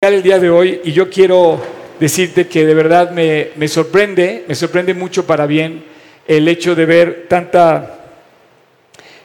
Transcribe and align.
el 0.00 0.22
día 0.22 0.38
de 0.38 0.48
hoy 0.48 0.80
y 0.84 0.92
yo 0.92 1.10
quiero 1.10 1.60
decirte 1.98 2.46
que 2.46 2.64
de 2.64 2.72
verdad 2.72 3.10
me, 3.10 3.48
me, 3.56 3.66
sorprende, 3.66 4.44
me 4.46 4.54
sorprende 4.54 4.94
mucho 4.94 5.26
para 5.26 5.44
bien 5.44 5.84
el 6.28 6.46
hecho 6.46 6.76
de 6.76 6.86
ver 6.86 7.26
tanta, 7.28 7.98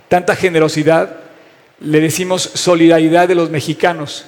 tanta 0.08 0.36
generosidad, 0.36 1.16
le 1.80 2.02
decimos 2.02 2.42
solidaridad 2.42 3.28
de 3.28 3.36
los 3.36 3.52
mexicanos. 3.52 4.26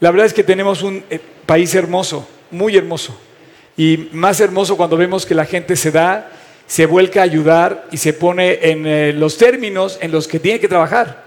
La 0.00 0.10
verdad 0.10 0.24
es 0.24 0.32
que 0.32 0.42
tenemos 0.42 0.82
un 0.82 1.04
eh, 1.10 1.20
país 1.44 1.74
hermoso, 1.74 2.26
muy 2.50 2.74
hermoso, 2.74 3.14
y 3.76 4.08
más 4.12 4.40
hermoso 4.40 4.78
cuando 4.78 4.96
vemos 4.96 5.26
que 5.26 5.34
la 5.34 5.44
gente 5.44 5.76
se 5.76 5.90
da, 5.90 6.32
se 6.66 6.86
vuelca 6.86 7.20
a 7.20 7.24
ayudar 7.24 7.86
y 7.92 7.98
se 7.98 8.14
pone 8.14 8.60
en 8.62 8.86
eh, 8.86 9.12
los 9.12 9.36
términos 9.36 9.98
en 10.00 10.10
los 10.10 10.26
que 10.26 10.40
tiene 10.40 10.58
que 10.58 10.68
trabajar. 10.68 11.21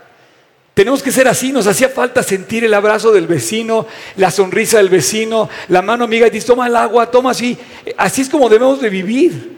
Tenemos 0.76 1.02
que 1.02 1.10
ser 1.10 1.26
así, 1.30 1.54
nos 1.54 1.68
hacía 1.68 1.88
falta 1.88 2.22
sentir 2.22 2.66
el 2.66 2.74
abrazo 2.74 3.14
del 3.14 3.28
vecino, 3.28 3.88
la 4.18 4.30
sonrisa 4.30 4.78
del 4.78 4.90
vecino, 4.90 5.50
la 5.70 5.82
mano 5.82 6.04
amiga 6.04 6.28
y 6.28 6.42
toma 6.42 6.68
el 6.68 6.76
agua, 6.76 7.10
toma 7.10 7.32
así. 7.32 7.58
Así 7.96 8.24
es 8.24 8.30
como 8.30 8.50
debemos 8.50 8.82
de 8.82 8.90
vivir. 8.90 9.56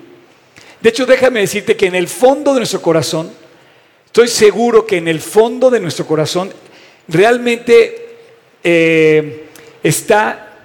De 0.80 0.90
hecho, 0.90 1.08
déjame 1.08 1.40
decirte 1.40 1.76
que 1.76 1.88
en 1.88 1.96
el 1.96 2.08
fondo 2.08 2.54
de 2.54 2.60
nuestro 2.60 2.84
corazón, 2.84 3.32
estoy 4.06 4.28
seguro 4.28 4.86
que 4.86 4.98
en 4.98 5.08
el 5.08 5.20
fondo 5.20 5.72
de 5.72 5.80
nuestro 5.80 6.06
corazón 6.06 6.54
realmente 7.08 8.18
eh, 8.64 9.48
está 9.82 10.56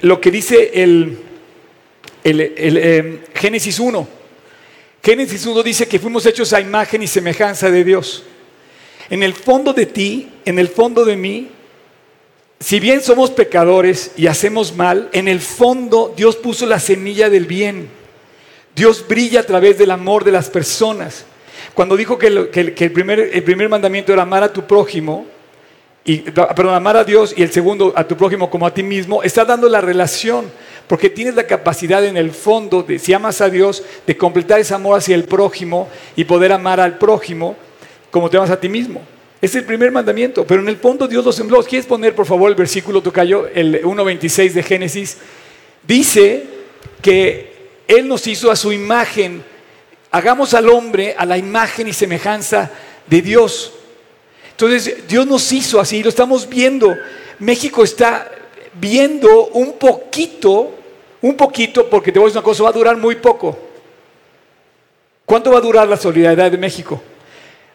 lo 0.00 0.20
que 0.20 0.32
dice 0.32 0.72
el, 0.74 1.18
el, 2.24 2.40
eh, 2.40 3.20
Génesis 3.32 3.78
1. 3.78 4.08
Génesis 5.04 5.46
1 5.46 5.62
dice 5.62 5.86
que 5.86 6.00
fuimos 6.00 6.26
hechos 6.26 6.52
a 6.52 6.60
imagen 6.60 7.00
y 7.00 7.06
semejanza 7.06 7.70
de 7.70 7.84
Dios. 7.84 8.24
En 9.10 9.22
el 9.22 9.34
fondo 9.34 9.72
de 9.72 9.86
ti, 9.86 10.30
en 10.44 10.58
el 10.58 10.68
fondo 10.68 11.04
de 11.04 11.16
mí, 11.16 11.50
si 12.60 12.80
bien 12.80 13.02
somos 13.02 13.30
pecadores 13.30 14.12
y 14.16 14.26
hacemos 14.26 14.74
mal, 14.74 15.10
en 15.12 15.28
el 15.28 15.40
fondo 15.40 16.14
Dios 16.16 16.36
puso 16.36 16.64
la 16.66 16.80
semilla 16.80 17.28
del 17.28 17.46
bien. 17.46 17.88
Dios 18.74 19.04
brilla 19.06 19.40
a 19.40 19.44
través 19.44 19.78
del 19.78 19.90
amor 19.90 20.24
de 20.24 20.32
las 20.32 20.48
personas. 20.48 21.26
Cuando 21.74 21.96
dijo 21.96 22.18
que, 22.18 22.28
el, 22.28 22.92
primer, 22.92 23.68
mandamiento 23.68 24.12
era 24.12 24.22
amar 24.22 24.42
a 24.42 24.52
tu 24.52 24.66
prójimo, 24.66 25.26
y, 26.06 26.18
perdón, 26.18 26.74
amar 26.74 26.96
a 26.96 27.04
Dios 27.04 27.34
y 27.36 27.42
el 27.42 27.50
segundo 27.50 27.92
a 27.96 28.06
tu 28.06 28.16
prójimo 28.16 28.50
como 28.50 28.66
a 28.66 28.74
ti 28.74 28.82
mismo, 28.82 29.22
está 29.22 29.44
dando 29.44 29.68
la 29.68 29.80
relación, 29.80 30.50
porque 30.86 31.10
tienes 31.10 31.34
la 31.34 31.46
capacidad 31.46 32.04
en 32.04 32.16
el 32.16 32.30
fondo, 32.30 32.82
de, 32.82 32.98
si 32.98 33.12
amas 33.12 33.40
a 33.40 33.48
Dios, 33.48 33.82
de 34.06 34.16
completar 34.16 34.60
ese 34.60 34.74
amor 34.74 34.98
hacia 34.98 35.14
el 35.14 35.24
prójimo 35.24 35.88
y 36.16 36.24
poder 36.24 36.52
amar 36.52 36.80
al 36.80 36.98
prójimo 36.98 37.56
como 38.14 38.30
te 38.30 38.36
amas 38.36 38.50
a 38.50 38.60
ti 38.60 38.68
mismo. 38.68 39.02
Es 39.40 39.56
el 39.56 39.64
primer 39.64 39.90
mandamiento, 39.90 40.46
pero 40.46 40.60
en 40.60 40.68
el 40.68 40.76
fondo 40.76 41.08
Dios 41.08 41.24
los 41.24 41.34
sembró. 41.34 41.60
¿Quieres 41.64 41.84
poner, 41.84 42.14
por 42.14 42.26
favor, 42.26 42.48
el 42.48 42.54
versículo 42.54 43.02
tocayo, 43.02 43.48
el 43.52 43.82
1.26 43.82 44.52
de 44.52 44.62
Génesis? 44.62 45.16
Dice 45.82 46.44
que 47.02 47.52
Él 47.88 48.06
nos 48.06 48.24
hizo 48.28 48.52
a 48.52 48.54
su 48.54 48.70
imagen. 48.70 49.42
Hagamos 50.12 50.54
al 50.54 50.68
hombre 50.68 51.16
a 51.18 51.26
la 51.26 51.36
imagen 51.36 51.88
y 51.88 51.92
semejanza 51.92 52.70
de 53.08 53.20
Dios. 53.20 53.72
Entonces, 54.52 55.08
Dios 55.08 55.26
nos 55.26 55.50
hizo 55.50 55.80
así, 55.80 56.00
lo 56.00 56.10
estamos 56.10 56.48
viendo. 56.48 56.94
México 57.40 57.82
está 57.82 58.30
viendo 58.74 59.48
un 59.48 59.72
poquito, 59.72 60.72
un 61.20 61.36
poquito, 61.36 61.90
porque 61.90 62.12
te 62.12 62.20
voy 62.20 62.26
a 62.26 62.28
decir 62.28 62.38
una 62.38 62.44
cosa, 62.44 62.62
va 62.62 62.68
a 62.68 62.72
durar 62.72 62.96
muy 62.96 63.16
poco. 63.16 63.58
¿Cuánto 65.26 65.50
va 65.50 65.58
a 65.58 65.62
durar 65.62 65.88
la 65.88 65.96
solidaridad 65.96 66.52
de 66.52 66.58
México? 66.58 67.02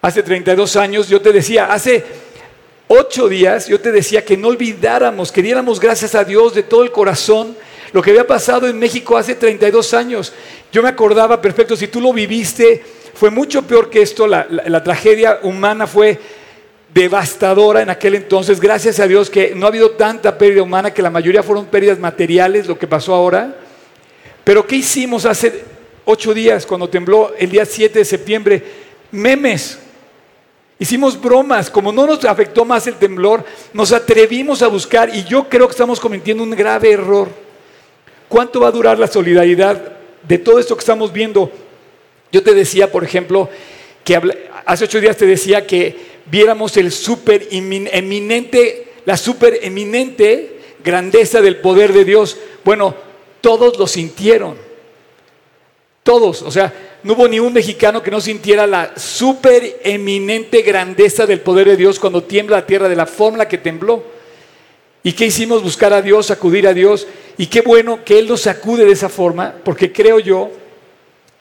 Hace 0.01 0.23
32 0.23 0.75
años 0.77 1.09
yo 1.09 1.21
te 1.21 1.33
decía, 1.33 1.65
hace 1.65 2.03
ocho 2.87 3.27
días 3.27 3.67
yo 3.67 3.79
te 3.79 3.91
decía 3.91 4.23
que 4.23 4.37
no 4.37 4.47
olvidáramos, 4.47 5.31
que 5.31 5.41
diéramos 5.41 5.79
gracias 5.79 6.15
a 6.15 6.23
Dios 6.23 6.53
de 6.53 6.63
todo 6.63 6.83
el 6.83 6.91
corazón 6.91 7.55
lo 7.91 8.01
que 8.01 8.11
había 8.11 8.27
pasado 8.27 8.67
en 8.67 8.77
México 8.77 9.17
hace 9.17 9.35
32 9.35 9.93
años. 9.93 10.33
Yo 10.71 10.83
me 10.83 10.89
acordaba 10.89 11.41
perfecto, 11.41 11.75
si 11.75 11.87
tú 11.87 11.99
lo 11.99 12.13
viviste, 12.13 12.83
fue 13.13 13.29
mucho 13.29 13.63
peor 13.63 13.89
que 13.89 14.01
esto, 14.01 14.27
la, 14.27 14.83
tragedia 14.83 15.39
humana 15.43 15.87
fue 15.87 16.19
devastadora 16.93 17.81
en 17.81 17.89
aquel 17.89 18.15
entonces, 18.15 18.59
gracias 18.59 18.99
a 18.99 19.07
Dios 19.07 19.29
que 19.29 19.53
no 19.55 19.65
ha 19.65 19.69
habido 19.69 19.91
tanta 19.91 20.37
pérdida 20.37 20.63
humana, 20.63 20.93
que 20.93 21.01
la 21.01 21.09
mayoría 21.09 21.43
fueron 21.43 21.65
pérdidas 21.65 21.99
materiales, 21.99 22.67
lo 22.67 22.77
que 22.77 22.87
pasó 22.87 23.13
ahora. 23.13 23.55
Pero 24.43 24.65
¿qué 24.65 24.77
hicimos 24.77 25.25
hace 25.25 25.63
ocho 26.05 26.33
días 26.33 26.65
cuando 26.65 26.89
tembló 26.89 27.33
el 27.37 27.49
día 27.49 27.65
7 27.65 27.99
de 27.99 28.05
septiembre? 28.05 28.63
Memes, 29.11 29.79
Hicimos 30.81 31.19
bromas, 31.19 31.69
como 31.69 31.91
no 31.91 32.07
nos 32.07 32.23
afectó 32.23 32.63
más 32.63 32.87
el 32.87 32.95
temblor, 32.95 33.43
nos 33.73 33.91
atrevimos 33.91 34.61
a 34.61 34.67
buscar 34.67 35.13
y 35.13 35.25
yo 35.25 35.49
creo 35.49 35.67
que 35.67 35.73
estamos 35.73 35.99
cometiendo 35.99 36.41
un 36.41 36.51
grave 36.51 36.93
error. 36.93 37.27
¿Cuánto 38.29 38.61
va 38.61 38.69
a 38.69 38.71
durar 38.71 38.97
la 38.97 39.07
solidaridad 39.07 39.97
de 40.23 40.37
todo 40.37 40.57
esto 40.57 40.75
que 40.75 40.79
estamos 40.79 41.11
viendo? 41.11 41.51
Yo 42.31 42.41
te 42.41 42.53
decía, 42.53 42.89
por 42.89 43.03
ejemplo, 43.03 43.49
que 44.05 44.21
hace 44.65 44.85
ocho 44.85 45.01
días 45.01 45.17
te 45.17 45.25
decía 45.25 45.67
que 45.67 45.97
viéramos 46.27 46.77
el 46.77 46.93
super 46.93 47.45
eminente, 47.51 48.93
la 49.05 49.17
super 49.17 49.59
eminente 49.61 50.61
grandeza 50.81 51.41
del 51.41 51.57
poder 51.57 51.91
de 51.91 52.05
Dios. 52.05 52.37
Bueno, 52.63 52.95
todos 53.41 53.77
lo 53.77 53.85
sintieron. 53.85 54.55
Todos, 56.03 56.41
o 56.41 56.51
sea, 56.51 56.73
no 57.03 57.13
hubo 57.13 57.27
ni 57.27 57.39
un 57.39 57.53
mexicano 57.53 58.03
que 58.03 58.11
no 58.11 58.19
sintiera 58.19 58.67
la 58.67 58.93
super 58.97 59.79
eminente 59.83 60.61
grandeza 60.61 61.25
del 61.25 61.39
poder 61.39 61.67
de 61.69 61.77
Dios 61.77 61.99
cuando 61.99 62.23
tiembla 62.23 62.57
la 62.57 62.65
tierra 62.65 62.89
de 62.89 62.95
la 62.95 63.05
forma 63.05 63.47
que 63.47 63.57
tembló. 63.57 64.03
¿Y 65.01 65.13
qué 65.13 65.27
hicimos? 65.27 65.63
Buscar 65.63 65.93
a 65.93 66.01
Dios, 66.01 66.29
acudir 66.29 66.67
a 66.67 66.73
Dios. 66.73 67.07
Y 67.37 67.47
qué 67.47 67.61
bueno 67.61 68.03
que 68.03 68.19
Él 68.19 68.27
nos 68.27 68.47
acude 68.47 68.83
de 68.85 68.91
esa 68.91 69.07
forma, 69.07 69.55
porque 69.63 69.93
creo 69.93 70.19
yo 70.19 70.51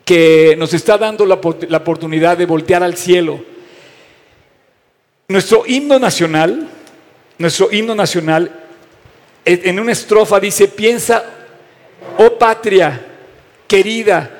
que 0.04 0.54
nos 0.56 0.72
está 0.74 0.96
dando 0.96 1.26
la, 1.26 1.40
la 1.68 1.78
oportunidad 1.78 2.38
de 2.38 2.46
voltear 2.46 2.82
al 2.82 2.96
cielo. 2.96 3.42
Nuestro 5.26 5.64
himno 5.66 5.98
nacional, 5.98 6.68
nuestro 7.36 7.68
himno 7.72 7.94
nacional, 7.94 8.64
en 9.44 9.80
una 9.80 9.92
estrofa 9.92 10.38
dice, 10.38 10.68
piensa, 10.68 11.24
oh 12.18 12.38
patria 12.38 13.06
querida, 13.66 14.37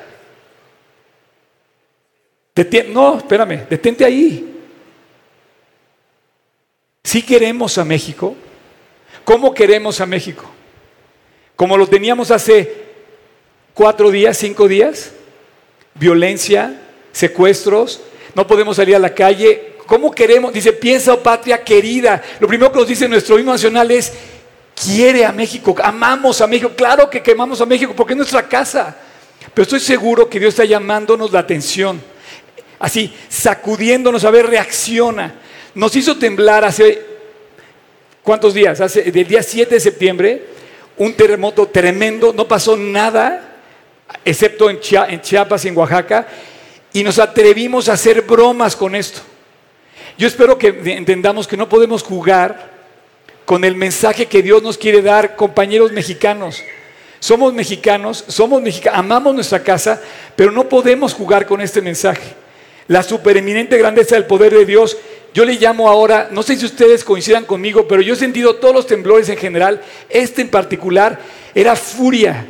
no, 2.89 3.17
espérame, 3.17 3.65
detente 3.69 4.03
ahí. 4.03 4.45
Si 7.03 7.21
queremos 7.21 7.77
a 7.77 7.85
México, 7.85 8.35
¿cómo 9.23 9.53
queremos 9.53 10.01
a 10.01 10.05
México? 10.05 10.49
Como 11.55 11.77
lo 11.77 11.87
teníamos 11.87 12.31
hace 12.31 12.89
cuatro 13.73 14.11
días, 14.11 14.37
cinco 14.37 14.67
días, 14.67 15.11
violencia, 15.95 16.81
secuestros, 17.11 18.01
no 18.35 18.45
podemos 18.45 18.75
salir 18.77 18.95
a 18.95 18.99
la 18.99 19.13
calle. 19.13 19.73
¿Cómo 19.85 20.11
queremos? 20.11 20.53
Dice, 20.53 20.73
piensa, 20.73 21.13
oh 21.13 21.23
patria 21.23 21.63
querida. 21.63 22.21
Lo 22.39 22.47
primero 22.47 22.71
que 22.71 22.79
nos 22.79 22.87
dice 22.87 23.07
nuestro 23.07 23.39
himno 23.39 23.53
nacional 23.53 23.89
es, 23.89 24.13
quiere 24.75 25.25
a 25.25 25.31
México, 25.31 25.75
amamos 25.81 26.41
a 26.41 26.47
México. 26.47 26.71
Claro 26.75 27.09
que 27.09 27.23
quemamos 27.23 27.59
a 27.61 27.65
México 27.65 27.93
porque 27.95 28.13
es 28.13 28.17
nuestra 28.17 28.47
casa. 28.47 28.95
Pero 29.53 29.63
estoy 29.63 29.79
seguro 29.79 30.29
que 30.29 30.39
Dios 30.39 30.53
está 30.53 30.65
llamándonos 30.65 31.31
la 31.31 31.39
atención 31.39 31.99
así 32.79 33.13
sacudiéndonos 33.27 34.23
a 34.23 34.31
ver, 34.31 34.47
reacciona. 34.47 35.35
Nos 35.75 35.95
hizo 35.95 36.17
temblar 36.17 36.63
hace, 36.63 37.01
¿cuántos 38.23 38.53
días? 38.53 38.81
Hace, 38.81 39.03
del 39.11 39.27
día 39.27 39.43
7 39.43 39.75
de 39.75 39.79
septiembre, 39.79 40.45
un 40.97 41.13
terremoto 41.13 41.67
tremendo, 41.67 42.33
no 42.33 42.47
pasó 42.47 42.75
nada, 42.75 43.57
excepto 44.25 44.69
en, 44.69 44.79
Chiapas 44.79 45.65
y 45.65 45.67
en 45.67 45.77
Oaxaca, 45.77 46.27
y 46.91 47.03
nos 47.03 47.19
atrevimos 47.19 47.87
a 47.87 47.93
hacer 47.93 48.23
bromas 48.23 48.75
con 48.75 48.95
esto. 48.95 49.21
Yo 50.17 50.27
espero 50.27 50.57
que 50.57 50.67
entendamos 50.67 51.47
que 51.47 51.55
no 51.55 51.69
podemos 51.69 52.03
jugar 52.03 52.71
con 53.45 53.63
el 53.63 53.75
mensaje 53.75 54.25
que 54.25 54.41
Dios 54.41 54.61
nos 54.63 54.77
quiere 54.77 55.01
dar, 55.01 55.35
compañeros 55.35 55.91
mexicanos. 55.91 56.61
Somos 57.19 57.53
mexicanos, 57.53 58.25
somos 58.27 58.61
mexicanos, 58.61 58.99
amamos 58.99 59.35
nuestra 59.35 59.61
casa, 59.61 60.01
pero 60.35 60.51
no 60.51 60.67
podemos 60.67 61.13
jugar 61.13 61.45
con 61.45 61.61
este 61.61 61.81
mensaje 61.81 62.38
la 62.89 63.03
supereminente 63.03 63.77
grandeza 63.77 64.15
del 64.15 64.25
poder 64.25 64.51
de 64.51 64.65
Dios. 64.65 64.97
Yo 65.31 65.45
le 65.45 65.53
llamo 65.53 65.87
ahora, 65.87 66.27
no 66.31 66.41
sé 66.41 66.57
si 66.57 66.65
ustedes 66.65 67.03
coincidan 67.03 67.45
conmigo, 67.45 67.87
pero 67.87 68.01
yo 68.01 68.15
he 68.15 68.17
sentido 68.17 68.55
todos 68.55 68.73
los 68.73 68.87
temblores 68.87 69.29
en 69.29 69.37
general. 69.37 69.79
Este 70.09 70.41
en 70.41 70.49
particular 70.49 71.19
era 71.53 71.75
furia. 71.75 72.47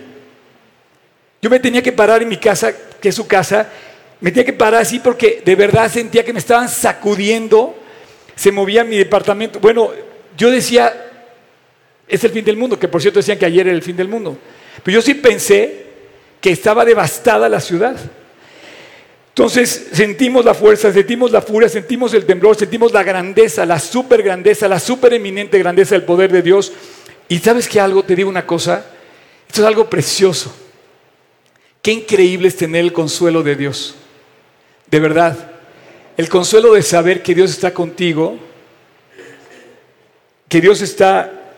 Yo 1.41 1.49
me 1.49 1.59
tenía 1.59 1.83
que 1.83 1.91
parar 1.91 2.21
en 2.21 2.29
mi 2.29 2.37
casa, 2.37 2.73
que 3.01 3.09
es 3.09 3.15
su 3.15 3.27
casa, 3.27 3.69
me 4.21 4.31
tenía 4.31 4.45
que 4.45 4.53
parar 4.53 4.81
así 4.81 4.99
porque 4.99 5.41
de 5.43 5.55
verdad 5.55 5.91
sentía 5.91 6.23
que 6.23 6.31
me 6.31 6.39
estaban 6.39 6.69
sacudiendo, 6.69 7.75
se 8.33 8.53
movía 8.53 8.85
mi 8.85 8.97
departamento. 8.97 9.59
Bueno, 9.59 9.91
yo 10.37 10.49
decía, 10.49 11.05
es 12.07 12.23
el 12.23 12.31
fin 12.31 12.45
del 12.45 12.55
mundo, 12.55 12.79
que 12.79 12.87
por 12.87 13.01
cierto 13.01 13.19
decían 13.19 13.37
que 13.37 13.45
ayer 13.45 13.67
era 13.67 13.75
el 13.75 13.83
fin 13.83 13.97
del 13.97 14.07
mundo. 14.07 14.37
Pero 14.83 14.95
yo 14.95 15.01
sí 15.01 15.15
pensé 15.15 15.85
que 16.39 16.51
estaba 16.51 16.85
devastada 16.85 17.49
la 17.49 17.59
ciudad. 17.59 17.97
Entonces 19.39 19.87
sentimos 19.93 20.43
la 20.43 20.53
fuerza, 20.53 20.91
sentimos 20.91 21.31
la 21.31 21.41
furia, 21.41 21.69
sentimos 21.69 22.13
el 22.13 22.25
temblor, 22.25 22.57
sentimos 22.57 22.91
la 22.91 23.03
grandeza, 23.03 23.65
la 23.65 23.79
super 23.79 24.21
grandeza, 24.21 24.67
la 24.67 24.81
super 24.81 25.13
eminente 25.13 25.57
grandeza 25.57 25.95
del 25.95 26.03
poder 26.03 26.29
de 26.29 26.41
Dios. 26.41 26.73
Y 27.29 27.39
sabes 27.39 27.69
que 27.69 27.79
algo, 27.79 28.03
te 28.03 28.17
digo 28.17 28.29
una 28.29 28.45
cosa, 28.45 28.85
esto 29.47 29.61
es 29.61 29.65
algo 29.65 29.89
precioso. 29.89 30.53
Qué 31.81 31.93
increíble 31.93 32.49
es 32.49 32.57
tener 32.57 32.81
el 32.81 32.91
consuelo 32.91 33.41
de 33.41 33.55
Dios. 33.55 33.95
De 34.87 34.99
verdad. 34.99 35.51
El 36.17 36.27
consuelo 36.27 36.73
de 36.73 36.81
saber 36.81 37.23
que 37.23 37.33
Dios 37.33 37.49
está 37.49 37.73
contigo, 37.73 38.37
que 40.49 40.59
Dios 40.59 40.81
está 40.81 41.53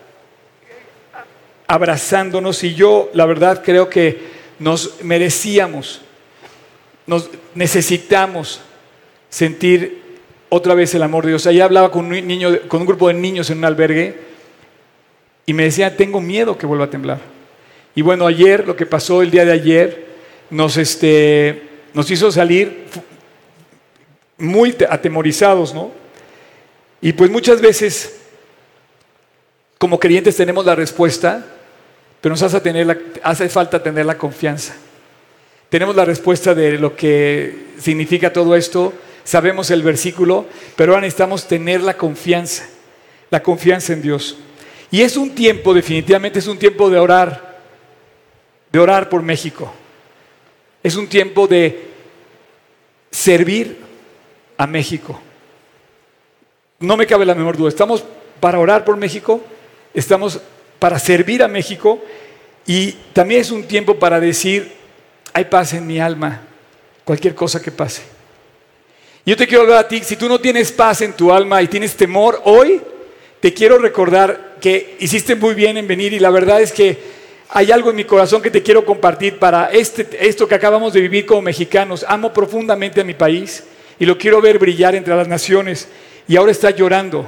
abrazándonos 1.66 2.62
y 2.62 2.76
yo 2.76 3.10
la 3.12 3.26
verdad 3.26 3.60
creo 3.64 3.90
que 3.90 4.20
nos 4.60 5.02
merecíamos, 5.02 6.02
nos 7.06 7.30
necesitamos 7.54 8.60
sentir 9.28 10.02
otra 10.48 10.74
vez 10.74 10.94
el 10.94 11.02
amor 11.02 11.24
de 11.24 11.30
Dios. 11.30 11.46
Allá 11.46 11.64
hablaba 11.64 11.90
con 11.90 12.06
un, 12.06 12.26
niño, 12.26 12.50
con 12.68 12.82
un 12.82 12.86
grupo 12.86 13.08
de 13.08 13.14
niños 13.14 13.50
en 13.50 13.58
un 13.58 13.64
albergue 13.64 14.18
y 15.46 15.54
me 15.54 15.64
decía, 15.64 15.96
tengo 15.96 16.20
miedo 16.20 16.58
que 16.58 16.66
vuelva 16.66 16.84
a 16.84 16.90
temblar. 16.90 17.20
Y 17.94 18.02
bueno, 18.02 18.26
ayer, 18.26 18.66
lo 18.66 18.76
que 18.76 18.86
pasó 18.86 19.22
el 19.22 19.30
día 19.30 19.44
de 19.44 19.52
ayer, 19.52 20.06
nos, 20.50 20.76
este, 20.76 21.62
nos 21.94 22.10
hizo 22.10 22.30
salir 22.30 22.84
muy 24.38 24.76
atemorizados, 24.88 25.74
¿no? 25.74 25.90
Y 27.00 27.12
pues 27.12 27.30
muchas 27.30 27.60
veces, 27.60 28.20
como 29.78 29.98
creyentes, 29.98 30.36
tenemos 30.36 30.64
la 30.64 30.74
respuesta, 30.74 31.44
pero 32.20 32.34
nos 32.34 32.42
hace, 32.42 32.60
tener 32.60 33.12
hace 33.22 33.48
falta 33.48 33.82
tener 33.82 34.06
la 34.06 34.16
confianza. 34.16 34.74
Tenemos 35.72 35.96
la 35.96 36.04
respuesta 36.04 36.54
de 36.54 36.72
lo 36.72 36.94
que 36.94 37.68
significa 37.78 38.30
todo 38.30 38.54
esto, 38.54 38.92
sabemos 39.24 39.70
el 39.70 39.82
versículo, 39.82 40.44
pero 40.76 40.92
ahora 40.92 41.00
necesitamos 41.00 41.48
tener 41.48 41.80
la 41.80 41.96
confianza, 41.96 42.68
la 43.30 43.42
confianza 43.42 43.94
en 43.94 44.02
Dios. 44.02 44.36
Y 44.90 45.00
es 45.00 45.16
un 45.16 45.34
tiempo, 45.34 45.72
definitivamente 45.72 46.40
es 46.40 46.46
un 46.46 46.58
tiempo 46.58 46.90
de 46.90 46.98
orar, 46.98 47.58
de 48.70 48.78
orar 48.78 49.08
por 49.08 49.22
México. 49.22 49.72
Es 50.82 50.94
un 50.94 51.06
tiempo 51.06 51.46
de 51.46 51.88
servir 53.10 53.78
a 54.58 54.66
México. 54.66 55.18
No 56.80 56.98
me 56.98 57.06
cabe 57.06 57.24
la 57.24 57.34
menor 57.34 57.56
duda. 57.56 57.70
Estamos 57.70 58.04
para 58.40 58.58
orar 58.58 58.84
por 58.84 58.98
México, 58.98 59.40
estamos 59.94 60.38
para 60.78 60.98
servir 60.98 61.42
a 61.42 61.48
México 61.48 61.98
y 62.66 62.92
también 63.14 63.40
es 63.40 63.50
un 63.50 63.64
tiempo 63.64 63.98
para 63.98 64.20
decir, 64.20 64.81
hay 65.32 65.44
paz 65.44 65.72
en 65.74 65.86
mi 65.86 65.98
alma, 65.98 66.42
cualquier 67.04 67.34
cosa 67.34 67.60
que 67.60 67.70
pase. 67.70 68.02
Yo 69.24 69.36
te 69.36 69.46
quiero 69.46 69.62
hablar 69.62 69.78
a 69.78 69.88
ti, 69.88 70.00
si 70.02 70.16
tú 70.16 70.28
no 70.28 70.40
tienes 70.40 70.72
paz 70.72 71.00
en 71.02 71.12
tu 71.12 71.32
alma 71.32 71.62
y 71.62 71.68
tienes 71.68 71.94
temor, 71.94 72.40
hoy 72.44 72.80
te 73.40 73.54
quiero 73.54 73.78
recordar 73.78 74.56
que 74.60 74.96
hiciste 75.00 75.34
muy 75.34 75.54
bien 75.54 75.76
en 75.76 75.86
venir 75.86 76.12
y 76.12 76.18
la 76.18 76.30
verdad 76.30 76.60
es 76.60 76.72
que 76.72 76.98
hay 77.50 77.70
algo 77.70 77.90
en 77.90 77.96
mi 77.96 78.04
corazón 78.04 78.40
que 78.40 78.50
te 78.50 78.62
quiero 78.62 78.84
compartir 78.84 79.38
para 79.38 79.70
este, 79.70 80.06
esto 80.26 80.48
que 80.48 80.54
acabamos 80.54 80.92
de 80.92 81.00
vivir 81.00 81.26
como 81.26 81.42
mexicanos. 81.42 82.04
Amo 82.08 82.32
profundamente 82.32 83.00
a 83.00 83.04
mi 83.04 83.14
país 83.14 83.64
y 83.98 84.06
lo 84.06 84.16
quiero 84.16 84.40
ver 84.40 84.58
brillar 84.58 84.94
entre 84.94 85.14
las 85.14 85.28
naciones 85.28 85.86
y 86.26 86.36
ahora 86.36 86.52
está 86.52 86.70
llorando. 86.70 87.26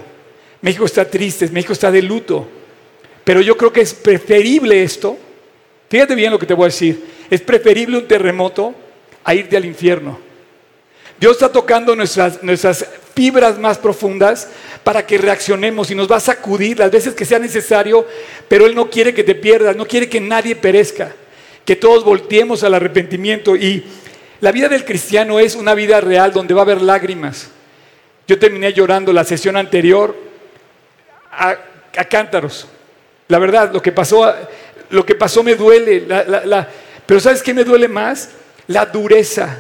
México 0.63 0.87
está 0.87 1.05
triste, 1.05 1.47
México 1.49 1.75
está 1.75 1.91
de 1.91 2.01
luto. 2.01 2.49
Pero 3.23 3.43
yo 3.43 3.57
creo 3.57 3.73
que 3.73 3.83
es 3.83 3.93
preferible 3.93 4.83
esto. 4.83 5.19
Fíjate 5.91 6.15
bien 6.15 6.33
lo 6.33 6.39
que 6.39 6.47
te 6.47 6.55
voy 6.55 6.65
a 6.65 6.67
decir. 6.69 7.05
Es 7.35 7.41
preferible 7.41 7.99
un 7.99 8.07
terremoto 8.07 8.73
a 9.25 9.35
irte 9.35 9.57
al 9.57 9.65
infierno. 9.65 10.21
Dios 11.19 11.33
está 11.33 11.51
tocando 11.51 11.97
nuestras, 11.97 12.41
nuestras 12.45 12.87
fibras 13.13 13.59
más 13.59 13.77
profundas 13.77 14.49
para 14.85 15.05
que 15.05 15.19
reaccionemos 15.19 15.91
y 15.91 15.97
nos 15.97 16.09
va 16.09 16.19
a 16.19 16.21
sacudir 16.21 16.79
las 16.79 16.93
veces 16.93 17.13
que 17.13 17.25
sea 17.25 17.41
necesario, 17.41 18.07
pero 18.47 18.67
Él 18.67 18.77
no 18.77 18.89
quiere 18.89 19.13
que 19.13 19.25
te 19.25 19.35
pierdas, 19.35 19.75
no 19.75 19.85
quiere 19.85 20.09
que 20.09 20.21
nadie 20.21 20.55
perezca, 20.55 21.11
que 21.65 21.75
todos 21.75 22.05
volteemos 22.05 22.63
al 22.63 22.75
arrepentimiento. 22.75 23.57
Y 23.57 23.85
la 24.41 24.53
vida 24.53 24.69
del 24.69 24.85
cristiano 24.85 25.41
es 25.41 25.57
una 25.57 25.75
vida 25.75 26.01
real 26.01 26.33
donde 26.33 26.55
va 26.55 26.61
a 26.61 26.63
haber 26.63 26.83
lágrimas. 26.83 27.51
Yo 28.29 28.39
terminé 28.39 28.73
llorando 28.73 29.13
la 29.13 29.25
sesión 29.25 29.57
anterior 29.57 30.17
a, 31.33 31.57
cántaros. 32.09 32.69
La 33.27 33.41
verdad, 33.41 33.73
lo 33.73 33.83
que 33.83 33.91
pasó, 33.91 34.33
lo 34.91 35.05
que 35.05 35.17
pasó 35.17 35.43
me 35.43 35.57
duele, 35.57 36.07
pero 37.07 37.21
¿sabes 37.21 37.43
qué 37.43 37.53
me 37.53 37.65
duele 37.65 37.89
más? 37.89 38.31
La 38.67 38.87
dureza 38.87 39.59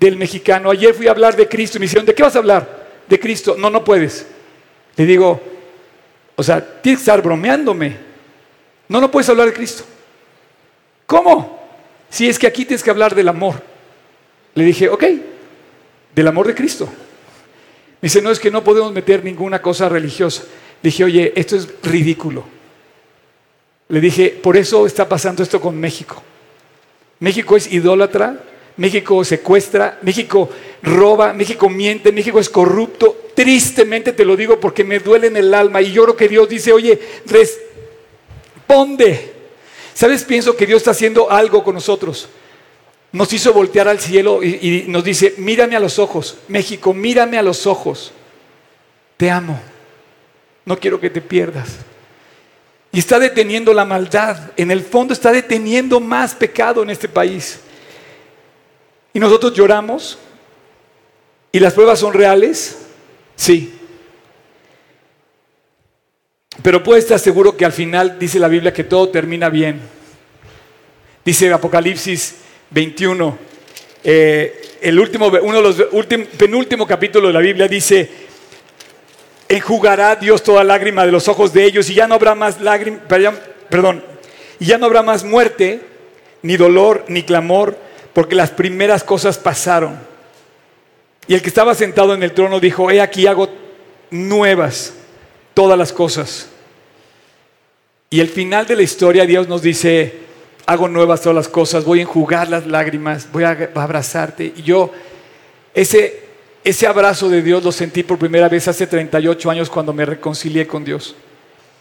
del 0.00 0.16
mexicano. 0.16 0.70
Ayer 0.70 0.94
fui 0.94 1.08
a 1.08 1.10
hablar 1.10 1.36
de 1.36 1.48
Cristo 1.48 1.78
y 1.78 1.80
me 1.80 1.86
dijeron, 1.86 2.06
¿de 2.06 2.14
qué 2.14 2.22
vas 2.22 2.36
a 2.36 2.38
hablar? 2.38 2.84
De 3.06 3.20
Cristo. 3.20 3.56
No, 3.58 3.70
no 3.70 3.84
puedes. 3.84 4.26
Le 4.96 5.04
digo, 5.06 5.40
o 6.36 6.42
sea, 6.42 6.60
tienes 6.82 7.00
que 7.00 7.02
estar 7.02 7.22
bromeándome. 7.22 7.96
No, 8.88 9.00
no 9.00 9.10
puedes 9.10 9.28
hablar 9.28 9.46
de 9.46 9.52
Cristo. 9.52 9.84
¿Cómo? 11.06 11.60
Si 12.08 12.28
es 12.28 12.38
que 12.38 12.46
aquí 12.46 12.64
tienes 12.64 12.82
que 12.82 12.90
hablar 12.90 13.14
del 13.14 13.28
amor. 13.28 13.62
Le 14.54 14.64
dije, 14.64 14.88
ok, 14.88 15.04
del 16.14 16.28
amor 16.28 16.46
de 16.46 16.54
Cristo. 16.54 16.86
Me 16.86 18.06
dice, 18.06 18.22
no, 18.22 18.30
es 18.30 18.38
que 18.38 18.50
no 18.50 18.62
podemos 18.62 18.92
meter 18.92 19.24
ninguna 19.24 19.60
cosa 19.60 19.88
religiosa. 19.88 20.42
Le 20.82 20.90
dije, 20.90 21.04
oye, 21.04 21.32
esto 21.36 21.56
es 21.56 21.68
ridículo. 21.82 22.44
Le 23.88 24.00
dije, 24.00 24.30
por 24.30 24.56
eso 24.56 24.86
está 24.86 25.08
pasando 25.08 25.42
esto 25.42 25.60
con 25.60 25.78
México. 25.78 26.22
México 27.20 27.56
es 27.56 27.72
idólatra, 27.72 28.40
México 28.76 29.24
secuestra, 29.24 29.98
México 30.02 30.50
roba, 30.82 31.32
México 31.32 31.68
miente, 31.68 32.12
México 32.12 32.40
es 32.40 32.48
corrupto. 32.48 33.16
Tristemente 33.34 34.12
te 34.12 34.24
lo 34.24 34.36
digo 34.36 34.58
porque 34.58 34.84
me 34.84 34.98
duele 34.98 35.28
en 35.28 35.36
el 35.36 35.54
alma 35.54 35.80
y 35.80 35.92
lloro 35.92 36.16
que 36.16 36.28
Dios 36.28 36.48
dice, 36.48 36.72
oye, 36.72 37.00
responde. 37.26 39.32
¿Sabes? 39.94 40.24
Pienso 40.24 40.56
que 40.56 40.66
Dios 40.66 40.78
está 40.78 40.90
haciendo 40.90 41.30
algo 41.30 41.62
con 41.62 41.74
nosotros. 41.74 42.28
Nos 43.12 43.32
hizo 43.32 43.52
voltear 43.52 43.86
al 43.86 44.00
cielo 44.00 44.42
y, 44.42 44.58
y 44.60 44.84
nos 44.88 45.04
dice, 45.04 45.34
mírame 45.38 45.76
a 45.76 45.80
los 45.80 46.00
ojos, 46.00 46.38
México, 46.48 46.92
mírame 46.92 47.38
a 47.38 47.42
los 47.42 47.68
ojos. 47.68 48.10
Te 49.16 49.30
amo. 49.30 49.60
No 50.64 50.78
quiero 50.78 50.98
que 50.98 51.10
te 51.10 51.20
pierdas. 51.20 51.76
Y 52.94 53.00
está 53.00 53.18
deteniendo 53.18 53.74
la 53.74 53.84
maldad. 53.84 54.52
En 54.56 54.70
el 54.70 54.80
fondo 54.80 55.12
está 55.12 55.32
deteniendo 55.32 55.98
más 55.98 56.32
pecado 56.32 56.84
en 56.84 56.90
este 56.90 57.08
país. 57.08 57.58
Y 59.12 59.18
nosotros 59.18 59.52
lloramos. 59.52 60.16
¿Y 61.50 61.58
las 61.58 61.72
pruebas 61.74 61.98
son 61.98 62.14
reales? 62.14 62.78
Sí. 63.34 63.74
Pero 66.62 66.84
puede 66.84 67.00
estar 67.00 67.18
seguro 67.18 67.56
que 67.56 67.64
al 67.64 67.72
final 67.72 68.16
dice 68.16 68.38
la 68.38 68.46
Biblia 68.46 68.72
que 68.72 68.84
todo 68.84 69.08
termina 69.08 69.48
bien. 69.48 69.80
Dice 71.24 71.52
Apocalipsis 71.52 72.36
21, 72.70 73.38
eh, 74.04 74.78
el 74.82 75.00
último, 75.00 75.32
uno 75.42 75.56
de 75.56 75.62
los 75.62 75.84
últimos, 75.90 76.28
penúltimo 76.28 76.86
capítulo 76.86 77.26
de 77.26 77.34
la 77.34 77.40
Biblia 77.40 77.66
dice, 77.66 78.08
enjugará 79.56 80.16
Dios 80.16 80.42
toda 80.42 80.64
lágrima 80.64 81.04
de 81.04 81.12
los 81.12 81.28
ojos 81.28 81.52
de 81.52 81.64
ellos 81.64 81.88
y 81.90 81.94
ya 81.94 82.06
no 82.06 82.14
habrá 82.14 82.34
más 82.34 82.60
lágrimas, 82.60 83.02
perdón, 83.68 84.04
y 84.58 84.66
ya 84.66 84.78
no 84.78 84.86
habrá 84.86 85.02
más 85.02 85.24
muerte, 85.24 85.80
ni 86.42 86.56
dolor, 86.56 87.04
ni 87.08 87.22
clamor, 87.22 87.76
porque 88.12 88.34
las 88.34 88.50
primeras 88.50 89.04
cosas 89.04 89.38
pasaron. 89.38 89.98
Y 91.26 91.34
el 91.34 91.42
que 91.42 91.48
estaba 91.48 91.74
sentado 91.74 92.14
en 92.14 92.22
el 92.22 92.32
trono 92.32 92.60
dijo, 92.60 92.90
he 92.90 93.00
aquí 93.00 93.26
hago 93.26 93.48
nuevas 94.10 94.92
todas 95.54 95.78
las 95.78 95.92
cosas. 95.92 96.48
Y 98.10 98.20
el 98.20 98.28
final 98.28 98.66
de 98.66 98.76
la 98.76 98.82
historia 98.82 99.24
Dios 99.24 99.48
nos 99.48 99.62
dice, 99.62 100.20
hago 100.66 100.88
nuevas 100.88 101.20
todas 101.20 101.34
las 101.34 101.48
cosas, 101.48 101.84
voy 101.84 102.00
a 102.00 102.02
enjugar 102.02 102.48
las 102.48 102.66
lágrimas, 102.66 103.30
voy 103.32 103.44
a 103.44 103.70
abrazarte. 103.74 104.52
Y 104.56 104.62
yo, 104.62 104.92
ese, 105.72 106.23
ese 106.64 106.86
abrazo 106.86 107.28
de 107.28 107.42
Dios 107.42 107.62
lo 107.62 107.70
sentí 107.70 108.02
por 108.02 108.18
primera 108.18 108.48
vez 108.48 108.66
hace 108.66 108.86
38 108.86 109.50
años 109.50 109.68
cuando 109.68 109.92
me 109.92 110.06
reconcilié 110.06 110.66
con 110.66 110.82
Dios. 110.82 111.14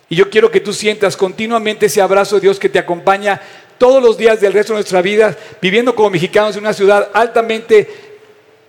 Y 0.10 0.16
yo 0.18 0.30
quiero 0.30 0.52
que 0.52 0.60
tú 0.60 0.74
sientas 0.74 1.16
continuamente 1.16 1.86
ese 1.86 2.02
abrazo 2.02 2.36
de 2.36 2.42
Dios 2.42 2.60
que 2.60 2.68
te 2.68 2.80
acompaña 2.80 3.42
todos 3.78 4.04
los 4.04 4.18
días 4.18 4.42
del 4.42 4.52
resto 4.52 4.74
de 4.74 4.78
nuestra 4.78 5.02
vida, 5.02 5.38
viviendo 5.62 5.96
como 5.96 6.10
mexicanos 6.10 6.56
en 6.58 6.64
una 6.64 6.74
ciudad 6.74 7.10
altamente 7.14 7.88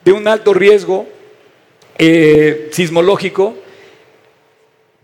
de 0.04 0.12
un 0.12 0.26
alto 0.28 0.54
riesgo 0.54 1.06
eh, 1.98 2.70
sismológico, 2.72 3.56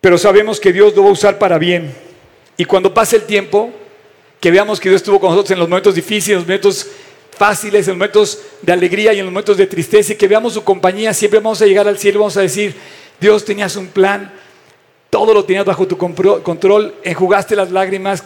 pero 0.00 0.16
sabemos 0.16 0.60
que 0.60 0.72
Dios 0.72 0.94
lo 0.94 1.02
va 1.02 1.08
a 1.08 1.12
usar 1.12 1.38
para 1.38 1.58
bien. 1.58 1.92
Y 2.56 2.64
cuando 2.64 2.94
pase 2.94 3.16
el 3.16 3.22
tiempo, 3.22 3.70
que 4.38 4.50
veamos 4.50 4.78
que 4.78 4.88
Dios 4.88 5.00
estuvo 5.02 5.18
con 5.18 5.30
nosotros 5.30 5.50
en 5.50 5.58
los 5.58 5.68
momentos 5.68 5.94
difíciles, 5.96 6.28
en 6.28 6.36
los 6.36 6.46
momentos 6.46 6.86
fáciles, 7.40 7.88
en 7.88 7.92
los 7.92 7.96
momentos 7.96 8.38
de 8.60 8.70
alegría 8.70 9.14
y 9.14 9.18
en 9.18 9.24
los 9.24 9.32
momentos 9.32 9.56
de 9.56 9.66
tristeza, 9.66 10.12
y 10.12 10.16
que 10.16 10.28
veamos 10.28 10.52
su 10.52 10.62
compañía, 10.62 11.14
siempre 11.14 11.40
vamos 11.40 11.62
a 11.62 11.64
llegar 11.64 11.88
al 11.88 11.96
cielo 11.96 12.18
y 12.18 12.20
vamos 12.20 12.36
a 12.36 12.42
decir, 12.42 12.74
Dios 13.18 13.46
tenías 13.46 13.76
un 13.76 13.86
plan, 13.86 14.30
todo 15.08 15.32
lo 15.32 15.42
tenías 15.42 15.64
bajo 15.64 15.88
tu 15.88 15.96
control, 15.96 16.94
enjugaste 17.02 17.56
las 17.56 17.70
lágrimas, 17.70 18.24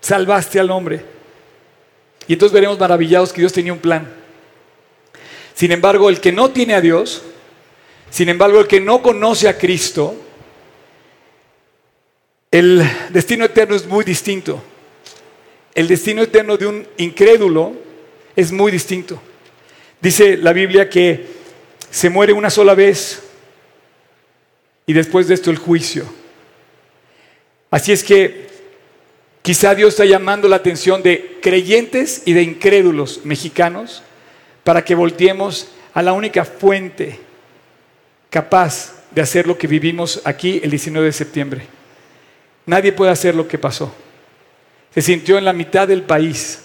salvaste 0.00 0.58
al 0.58 0.70
hombre. 0.70 1.04
Y 2.26 2.32
entonces 2.32 2.54
veremos 2.54 2.80
maravillados 2.80 3.34
que 3.34 3.42
Dios 3.42 3.52
tenía 3.52 3.74
un 3.74 3.80
plan. 3.80 4.10
Sin 5.52 5.70
embargo, 5.70 6.08
el 6.08 6.18
que 6.18 6.32
no 6.32 6.50
tiene 6.50 6.72
a 6.72 6.80
Dios, 6.80 7.20
sin 8.08 8.30
embargo, 8.30 8.60
el 8.60 8.66
que 8.66 8.80
no 8.80 9.02
conoce 9.02 9.46
a 9.46 9.58
Cristo, 9.58 10.16
El 12.50 12.82
destino 13.10 13.44
eterno 13.44 13.74
es 13.74 13.86
muy 13.86 14.04
distinto. 14.06 14.62
El 15.74 15.86
destino 15.86 16.22
eterno 16.22 16.56
de 16.56 16.66
un 16.66 16.86
incrédulo 16.96 17.91
es 18.36 18.52
muy 18.52 18.72
distinto. 18.72 19.20
Dice 20.00 20.36
la 20.36 20.52
Biblia 20.52 20.88
que 20.88 21.26
se 21.90 22.10
muere 22.10 22.32
una 22.32 22.50
sola 22.50 22.74
vez 22.74 23.22
y 24.86 24.92
después 24.92 25.28
de 25.28 25.34
esto 25.34 25.50
el 25.50 25.58
juicio. 25.58 26.04
Así 27.70 27.92
es 27.92 28.02
que 28.02 28.48
quizá 29.42 29.74
Dios 29.74 29.90
está 29.90 30.04
llamando 30.04 30.48
la 30.48 30.56
atención 30.56 31.02
de 31.02 31.38
creyentes 31.40 32.22
y 32.24 32.32
de 32.32 32.42
incrédulos 32.42 33.20
mexicanos 33.24 34.02
para 34.64 34.84
que 34.84 34.94
volteemos 34.94 35.68
a 35.94 36.02
la 36.02 36.12
única 36.12 36.44
fuente 36.44 37.18
capaz 38.30 38.94
de 39.10 39.20
hacer 39.20 39.46
lo 39.46 39.58
que 39.58 39.66
vivimos 39.66 40.20
aquí 40.24 40.60
el 40.62 40.70
19 40.70 41.06
de 41.06 41.12
septiembre. 41.12 41.62
Nadie 42.64 42.92
puede 42.92 43.10
hacer 43.10 43.34
lo 43.34 43.46
que 43.46 43.58
pasó. 43.58 43.94
Se 44.94 45.02
sintió 45.02 45.38
en 45.38 45.44
la 45.44 45.52
mitad 45.52 45.88
del 45.88 46.02
país 46.02 46.61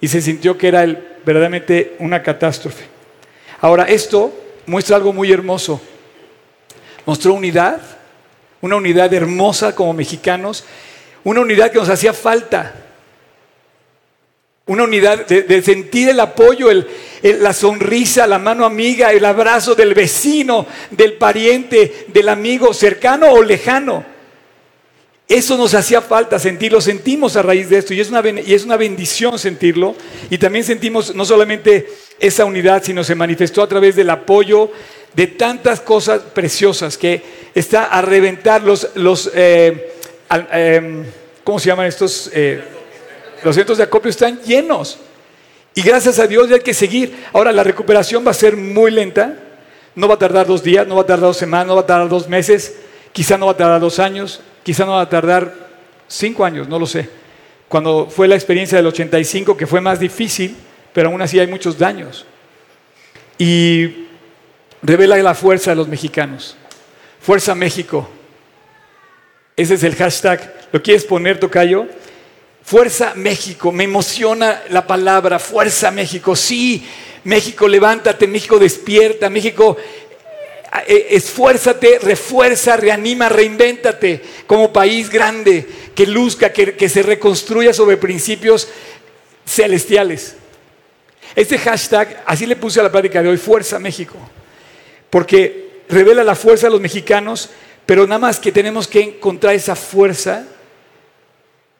y 0.00 0.08
se 0.08 0.20
sintió 0.20 0.56
que 0.58 0.68
era 0.68 0.84
verdaderamente 1.24 1.96
una 1.98 2.22
catástrofe. 2.22 2.84
Ahora, 3.60 3.84
esto 3.84 4.32
muestra 4.66 4.96
algo 4.96 5.12
muy 5.12 5.32
hermoso. 5.32 5.80
Mostró 7.04 7.34
unidad, 7.34 7.80
una 8.60 8.76
unidad 8.76 9.12
hermosa 9.14 9.74
como 9.74 9.92
mexicanos, 9.92 10.64
una 11.24 11.40
unidad 11.40 11.70
que 11.70 11.78
nos 11.78 11.88
hacía 11.88 12.12
falta. 12.12 12.74
Una 14.66 14.82
unidad 14.82 15.26
de, 15.26 15.62
sentir 15.62 16.08
el 16.08 16.18
apoyo, 16.18 16.68
la 17.22 17.52
sonrisa, 17.52 18.26
la 18.26 18.40
mano 18.40 18.64
amiga, 18.64 19.12
el 19.12 19.24
abrazo 19.24 19.76
del 19.76 19.94
vecino, 19.94 20.66
del 20.90 21.12
pariente, 21.12 22.06
del 22.08 22.28
amigo 22.28 22.74
cercano 22.74 23.30
o 23.30 23.42
lejano. 23.44 24.15
Eso 25.28 25.56
nos 25.56 25.74
hacía 25.74 26.00
falta 26.00 26.38
sentirlo, 26.38 26.80
sentimos 26.80 27.36
a 27.36 27.42
raíz 27.42 27.68
de 27.68 27.78
esto 27.78 27.92
y 27.92 28.00
es, 28.00 28.10
una, 28.10 28.22
y 28.28 28.54
es 28.54 28.64
una 28.64 28.76
bendición 28.76 29.38
sentirlo. 29.38 29.96
Y 30.30 30.38
también 30.38 30.64
sentimos 30.64 31.14
no 31.14 31.24
solamente 31.24 31.88
esa 32.20 32.44
unidad, 32.44 32.82
sino 32.84 33.02
se 33.02 33.16
manifestó 33.16 33.62
a 33.62 33.68
través 33.68 33.96
del 33.96 34.10
apoyo 34.10 34.70
de 35.14 35.26
tantas 35.26 35.80
cosas 35.80 36.20
preciosas 36.20 36.96
que 36.96 37.22
está 37.54 37.86
a 37.86 38.02
reventar 38.02 38.62
los, 38.62 38.88
los 38.94 39.30
eh, 39.34 39.92
em, 40.52 41.04
¿cómo 41.42 41.58
se 41.58 41.68
llaman 41.68 41.86
estos? 41.86 42.30
Eh, 42.32 42.62
los 43.42 43.54
centros 43.56 43.78
de 43.78 43.84
acopio 43.84 44.10
están 44.10 44.40
llenos. 44.42 44.98
Y 45.74 45.82
gracias 45.82 46.18
a 46.18 46.26
Dios 46.26 46.48
ya 46.48 46.56
hay 46.56 46.62
que 46.62 46.72
seguir. 46.72 47.24
Ahora, 47.32 47.52
la 47.52 47.64
recuperación 47.64 48.26
va 48.26 48.30
a 48.30 48.34
ser 48.34 48.56
muy 48.56 48.90
lenta. 48.90 49.38
No 49.94 50.08
va 50.08 50.14
a 50.14 50.18
tardar 50.18 50.46
dos 50.46 50.62
días, 50.62 50.86
no 50.86 50.96
va 50.96 51.02
a 51.02 51.06
tardar 51.06 51.28
dos 51.28 51.36
semanas, 51.36 51.66
no 51.66 51.74
va 51.74 51.82
a 51.82 51.86
tardar 51.86 52.08
dos 52.08 52.28
meses, 52.28 52.74
quizá 53.16 53.38
no 53.38 53.46
va 53.46 53.52
a 53.52 53.56
tardar 53.56 53.80
dos 53.80 53.98
años, 53.98 54.42
quizá 54.62 54.84
no 54.84 54.92
va 54.92 55.00
a 55.00 55.08
tardar 55.08 55.50
cinco 56.06 56.44
años, 56.44 56.68
no 56.68 56.78
lo 56.78 56.84
sé. 56.84 57.08
Cuando 57.66 58.10
fue 58.10 58.28
la 58.28 58.34
experiencia 58.34 58.76
del 58.76 58.88
85, 58.88 59.56
que 59.56 59.66
fue 59.66 59.80
más 59.80 59.98
difícil, 59.98 60.54
pero 60.92 61.08
aún 61.08 61.22
así 61.22 61.40
hay 61.40 61.46
muchos 61.46 61.78
daños. 61.78 62.26
Y 63.38 64.08
revela 64.82 65.16
la 65.16 65.34
fuerza 65.34 65.70
de 65.70 65.76
los 65.76 65.88
mexicanos. 65.88 66.58
Fuerza 67.18 67.54
México. 67.54 68.06
Ese 69.56 69.72
es 69.76 69.82
el 69.82 69.94
hashtag. 69.94 70.68
¿Lo 70.70 70.82
quieres 70.82 71.06
poner, 71.06 71.40
Tocayo? 71.40 71.86
Fuerza 72.62 73.14
México, 73.14 73.72
me 73.72 73.84
emociona 73.84 74.62
la 74.68 74.86
palabra, 74.86 75.38
Fuerza 75.38 75.90
México, 75.90 76.36
sí, 76.36 76.86
México 77.24 77.66
levántate, 77.66 78.26
México 78.26 78.58
despierta, 78.58 79.30
México 79.30 79.78
esfuérzate, 80.86 81.98
refuerza, 82.00 82.76
reanima, 82.76 83.28
reinvéntate 83.28 84.22
como 84.46 84.72
país 84.72 85.08
grande, 85.10 85.66
que 85.94 86.06
luzca, 86.06 86.52
que, 86.52 86.74
que 86.74 86.88
se 86.88 87.02
reconstruya 87.02 87.72
sobre 87.72 87.96
principios 87.96 88.68
celestiales. 89.46 90.36
Este 91.34 91.58
hashtag, 91.58 92.22
así 92.26 92.46
le 92.46 92.56
puse 92.56 92.80
a 92.80 92.82
la 92.82 92.92
plática 92.92 93.22
de 93.22 93.28
hoy, 93.28 93.36
Fuerza 93.36 93.78
México, 93.78 94.16
porque 95.10 95.82
revela 95.88 96.24
la 96.24 96.34
fuerza 96.34 96.66
de 96.66 96.72
los 96.72 96.80
mexicanos, 96.80 97.50
pero 97.84 98.06
nada 98.06 98.18
más 98.18 98.40
que 98.40 98.52
tenemos 98.52 98.88
que 98.88 99.00
encontrar 99.00 99.54
esa 99.54 99.76
fuerza 99.76 100.46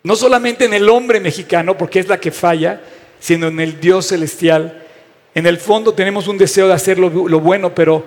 no 0.06 0.14
solamente 0.14 0.66
en 0.66 0.72
el 0.72 0.88
hombre 0.88 1.18
mexicano, 1.18 1.76
porque 1.76 1.98
es 1.98 2.06
la 2.06 2.20
que 2.20 2.30
falla, 2.30 2.80
sino 3.18 3.48
en 3.48 3.58
el 3.58 3.80
Dios 3.80 4.06
celestial. 4.06 4.86
En 5.34 5.46
el 5.46 5.58
fondo 5.58 5.94
tenemos 5.94 6.28
un 6.28 6.38
deseo 6.38 6.68
de 6.68 6.74
hacer 6.74 6.96
lo, 6.96 7.10
bueno, 7.10 7.74
pero 7.74 8.04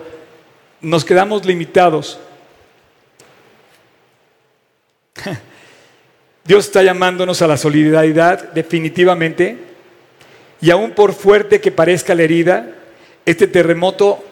nos 0.82 1.06
quedamos 1.06 1.46
limitados. 1.46 2.20
Dios 6.44 6.66
está 6.66 6.82
llamándonos 6.84 7.42
a 7.42 7.48
la 7.48 7.58
solidaridad 7.58 8.52
definitivamente 8.54 9.58
y 10.62 10.72
aún 10.72 10.92
por 10.92 11.14
fuerte 11.14 11.62
que 11.62 11.72
parezca 11.72 12.16
la 12.16 12.24
herida, 12.24 12.76
este 13.26 13.48
terremoto, 13.48 14.24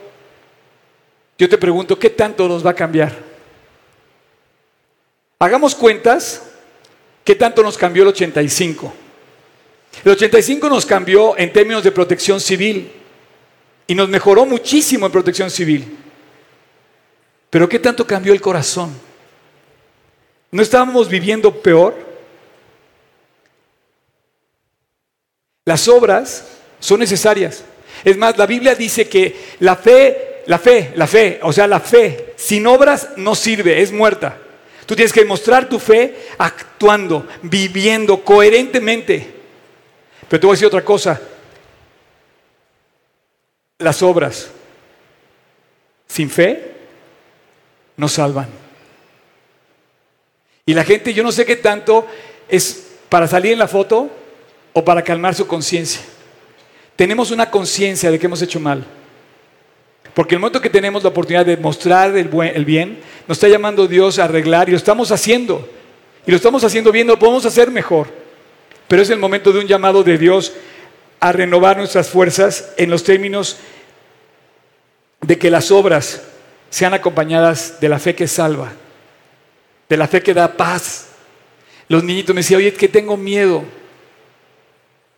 yo 1.38 1.48
te 1.48 1.58
pregunto, 1.58 2.00
¿qué 2.00 2.10
tanto 2.10 2.48
nos 2.48 2.66
va 2.66 2.72
a 2.72 2.76
cambiar? 2.76 3.14
Hagamos 5.40 5.76
cuentas 5.76 6.48
¿Qué 7.28 7.36
tanto 7.36 7.62
nos 7.62 7.78
cambió 7.78 8.04
el 8.04 8.08
85? 8.08 8.94
El 10.06 10.12
85 10.14 10.70
nos 10.70 10.86
cambió 10.86 11.38
en 11.38 11.52
términos 11.52 11.84
de 11.84 11.92
protección 11.92 12.40
civil 12.40 12.90
y 13.86 13.96
nos 13.96 14.08
mejoró 14.08 14.46
muchísimo 14.46 15.06
en 15.06 15.12
protección 15.12 15.52
civil. 15.52 15.98
Pero 17.50 17.70
¿qué 17.70 17.80
tanto 17.80 18.06
cambió 18.06 18.34
el 18.34 18.42
corazón? 18.42 18.94
¿No 20.52 20.62
estábamos 20.62 21.10
viviendo 21.10 21.62
peor? 21.62 21.96
Las 25.66 25.88
obras 25.88 26.46
son 26.80 27.00
necesarias. 27.00 27.64
Es 28.04 28.18
más, 28.18 28.38
la 28.38 28.46
Biblia 28.46 28.76
dice 28.76 29.10
que 29.10 29.56
la 29.60 29.76
fe, 29.76 30.44
la 30.46 30.60
fe, 30.60 30.94
la 30.96 31.08
fe, 31.08 31.40
o 31.42 31.52
sea, 31.52 31.68
la 31.68 31.80
fe 31.80 32.34
sin 32.38 32.66
obras 32.68 33.10
no 33.18 33.36
sirve, 33.36 33.82
es 33.82 33.92
muerta. 33.92 34.38
Tú 34.86 34.96
tienes 34.96 35.12
que 35.12 35.22
demostrar 35.22 35.68
tu 35.68 35.80
fe 35.80 36.16
actuando, 36.38 37.28
viviendo 37.42 38.24
coherentemente. 38.24 39.36
Pero 40.30 40.40
te 40.40 40.48
voy 40.48 40.54
a 40.54 40.56
decir 40.56 40.68
otra 40.68 40.86
cosa. 40.86 41.20
Las 43.80 44.02
obras 44.02 44.50
sin 46.08 46.30
fe 46.30 46.77
no 47.98 48.08
salvan. 48.08 48.48
Y 50.66 50.74
la 50.74 50.84
gente, 50.84 51.14
yo 51.14 51.24
no 51.24 51.32
sé 51.32 51.46
qué 51.46 51.56
tanto 51.56 52.06
es 52.48 52.88
para 53.10 53.28
salir 53.28 53.54
en 53.54 53.60
la 53.60 53.68
foto 53.68 54.10
o 54.74 54.86
para 54.86 55.02
calmar 55.02 55.34
su 55.34 55.48
conciencia. 55.48 56.02
Tenemos 56.96 57.32
una 57.32 57.50
conciencia 57.50 58.12
de 58.12 58.20
que 58.20 58.26
hemos 58.26 58.42
hecho 58.42 58.60
mal. 58.60 58.86
Porque 60.14 60.36
el 60.36 60.42
momento 60.42 60.62
que 60.62 60.70
tenemos 60.70 61.04
la 61.04 61.10
oportunidad 61.10 61.46
de 61.46 61.58
mostrar 61.58 62.16
el, 62.18 62.28
buen, 62.28 62.56
el 62.56 62.66
bien, 62.66 63.00
nos 63.28 63.38
está 63.38 63.48
llamando 63.48 63.88
Dios 63.88 64.20
a 64.20 64.26
arreglar 64.26 64.68
y 64.68 64.72
lo 64.72 64.78
estamos 64.78 65.12
haciendo. 65.12 65.68
Y 66.26 66.32
lo 66.32 66.38
estamos 66.38 66.64
haciendo 66.64 66.92
bien, 66.92 67.08
lo 67.08 67.18
podemos 67.18 67.46
hacer 67.46 67.72
mejor. 67.72 68.08
Pero 68.88 69.02
es 69.02 69.10
el 69.10 69.20
momento 69.20 69.52
de 69.54 69.60
un 69.60 69.68
llamado 69.68 70.04
de 70.04 70.18
Dios 70.18 70.54
a 71.20 71.32
renovar 71.32 71.78
nuestras 71.78 72.10
fuerzas 72.10 72.74
en 72.78 72.90
los 72.90 73.04
términos 73.04 73.58
de 75.22 75.38
que 75.38 75.50
las 75.50 75.72
obras 75.72 76.24
sean 76.70 76.94
acompañadas 76.94 77.80
de 77.80 77.90
la 77.90 78.00
fe 78.00 78.16
que 78.16 78.28
salva, 78.28 78.72
de 79.88 79.98
la 79.98 80.08
fe 80.08 80.22
que 80.22 80.34
da 80.34 80.56
paz. 80.56 81.10
Los 81.88 82.04
niñitos 82.04 82.36
me 82.36 82.42
decían, 82.42 82.60
oye, 82.60 82.70
es 82.70 82.78
que 82.78 82.88
tengo 82.88 83.16
miedo. 83.16 83.64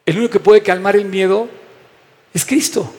El 0.05 0.17
único 0.17 0.33
que 0.33 0.39
puede 0.39 0.61
calmar 0.61 0.95
el 0.95 1.05
miedo 1.05 1.49
es 2.33 2.45
Cristo. 2.45 2.91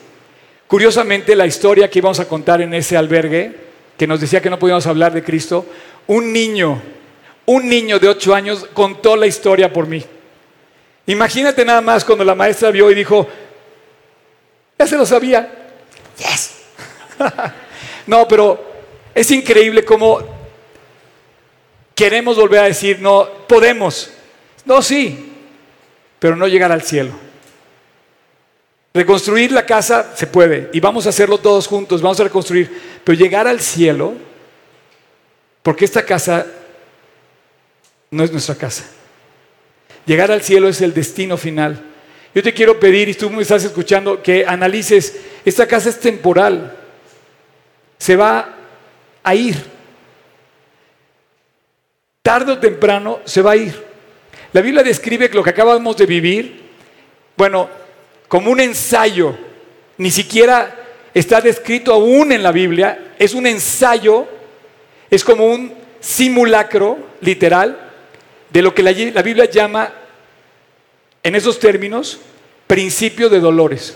Curiosamente, 0.67 1.35
la 1.35 1.45
historia 1.45 1.89
que 1.89 1.99
íbamos 1.99 2.19
a 2.19 2.27
contar 2.27 2.61
en 2.61 2.73
ese 2.73 2.95
albergue, 2.97 3.55
que 3.97 4.07
nos 4.07 4.21
decía 4.21 4.41
que 4.41 4.49
no 4.49 4.59
podíamos 4.59 4.87
hablar 4.87 5.13
de 5.13 5.23
Cristo, 5.23 5.65
un 6.07 6.31
niño, 6.31 6.81
un 7.45 7.67
niño 7.67 7.99
de 7.99 8.07
ocho 8.07 8.33
años 8.33 8.65
contó 8.73 9.15
la 9.15 9.27
historia 9.27 9.71
por 9.71 9.87
mí. 9.87 10.03
Imagínate 11.07 11.65
nada 11.65 11.81
más 11.81 12.05
cuando 12.05 12.23
la 12.23 12.35
maestra 12.35 12.71
vio 12.71 12.89
y 12.91 12.95
dijo, 12.95 13.27
ya 14.79 14.87
se 14.87 14.97
lo 14.97 15.05
sabía. 15.05 15.69
Yes. 16.17 16.51
no, 18.07 18.27
pero 18.27 18.63
es 19.13 19.29
increíble 19.31 19.83
cómo 19.85 20.19
queremos 21.95 22.35
volver 22.35 22.59
a 22.61 22.65
decir, 22.65 22.99
no, 22.99 23.27
podemos. 23.47 24.11
No, 24.65 24.81
sí, 24.81 25.33
pero 26.19 26.35
no 26.35 26.47
llegar 26.47 26.71
al 26.71 26.81
cielo. 26.81 27.11
Reconstruir 28.93 29.51
la 29.51 29.65
casa 29.65 30.13
se 30.15 30.27
puede 30.27 30.69
y 30.73 30.79
vamos 30.79 31.05
a 31.05 31.09
hacerlo 31.09 31.37
todos 31.37 31.67
juntos, 31.67 32.01
vamos 32.01 32.19
a 32.19 32.23
reconstruir, 32.23 32.99
pero 33.03 33.17
llegar 33.17 33.47
al 33.47 33.61
cielo, 33.61 34.13
porque 35.63 35.85
esta 35.85 36.05
casa 36.05 36.45
no 38.09 38.23
es 38.23 38.31
nuestra 38.31 38.55
casa. 38.55 38.83
Llegar 40.05 40.31
al 40.31 40.41
cielo 40.41 40.67
es 40.67 40.81
el 40.81 40.93
destino 40.93 41.37
final. 41.37 41.81
Yo 42.33 42.41
te 42.41 42.53
quiero 42.53 42.79
pedir, 42.79 43.09
y 43.09 43.13
tú 43.13 43.29
me 43.29 43.41
estás 43.41 43.63
escuchando, 43.63 44.21
que 44.21 44.45
analices, 44.45 45.17
esta 45.45 45.67
casa 45.67 45.89
es 45.89 45.99
temporal, 45.99 46.77
se 48.01 48.15
va 48.15 48.49
a 49.21 49.35
ir. 49.35 49.63
tarde 52.23 52.53
o 52.53 52.57
temprano 52.57 53.19
se 53.25 53.43
va 53.43 53.51
a 53.51 53.55
ir. 53.55 53.75
La 54.53 54.61
Biblia 54.61 54.81
describe 54.81 55.29
lo 55.29 55.43
que 55.43 55.51
acabamos 55.51 55.97
de 55.97 56.07
vivir, 56.07 56.63
bueno, 57.37 57.69
como 58.27 58.49
un 58.49 58.59
ensayo, 58.59 59.37
ni 59.97 60.09
siquiera 60.09 60.75
está 61.13 61.41
descrito 61.41 61.93
aún 61.93 62.31
en 62.31 62.41
la 62.41 62.51
Biblia, 62.51 63.13
es 63.19 63.35
un 63.35 63.45
ensayo, 63.45 64.27
es 65.07 65.23
como 65.23 65.45
un 65.45 65.71
simulacro 65.99 66.97
literal 67.21 67.77
de 68.49 68.61
lo 68.63 68.73
que 68.73 68.81
la, 68.81 68.91
la 68.91 69.21
Biblia 69.21 69.45
llama, 69.45 69.93
en 71.21 71.35
esos 71.35 71.59
términos, 71.59 72.19
principio 72.65 73.29
de 73.29 73.39
dolores. 73.39 73.95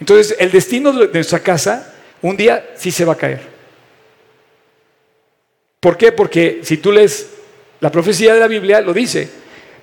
Entonces, 0.00 0.34
el 0.38 0.50
destino 0.50 0.92
de 0.92 1.08
nuestra 1.08 1.40
casa 1.40 1.89
un 2.22 2.36
día 2.36 2.70
sí 2.76 2.90
se 2.90 3.04
va 3.04 3.14
a 3.14 3.16
caer. 3.16 3.40
¿Por 5.80 5.96
qué? 5.96 6.12
Porque 6.12 6.60
si 6.62 6.76
tú 6.76 6.92
lees 6.92 7.30
la 7.80 7.90
profecía 7.90 8.34
de 8.34 8.40
la 8.40 8.48
Biblia, 8.48 8.80
lo 8.80 8.92
dice. 8.92 9.28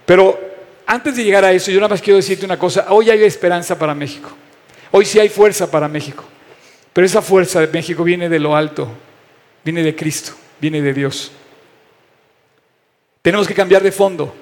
Pero 0.05 0.39
antes 0.85 1.15
de 1.15 1.23
llegar 1.23 1.43
a 1.43 1.51
eso, 1.51 1.71
yo 1.71 1.79
nada 1.79 1.89
más 1.89 2.01
quiero 2.01 2.17
decirte 2.17 2.45
una 2.45 2.59
cosa. 2.59 2.87
Hoy 2.89 3.09
hay 3.09 3.23
esperanza 3.23 3.77
para 3.77 3.95
México. 3.95 4.29
Hoy 4.91 5.05
sí 5.05 5.19
hay 5.19 5.29
fuerza 5.29 5.69
para 5.69 5.87
México. 5.87 6.23
Pero 6.93 7.05
esa 7.05 7.21
fuerza 7.21 7.59
de 7.59 7.67
México 7.67 8.03
viene 8.03 8.29
de 8.29 8.39
lo 8.39 8.55
alto, 8.55 8.89
viene 9.63 9.83
de 9.83 9.95
Cristo, 9.95 10.33
viene 10.59 10.81
de 10.81 10.93
Dios. 10.93 11.31
Tenemos 13.21 13.47
que 13.47 13.53
cambiar 13.53 13.83
de 13.83 13.91
fondo. 13.91 14.33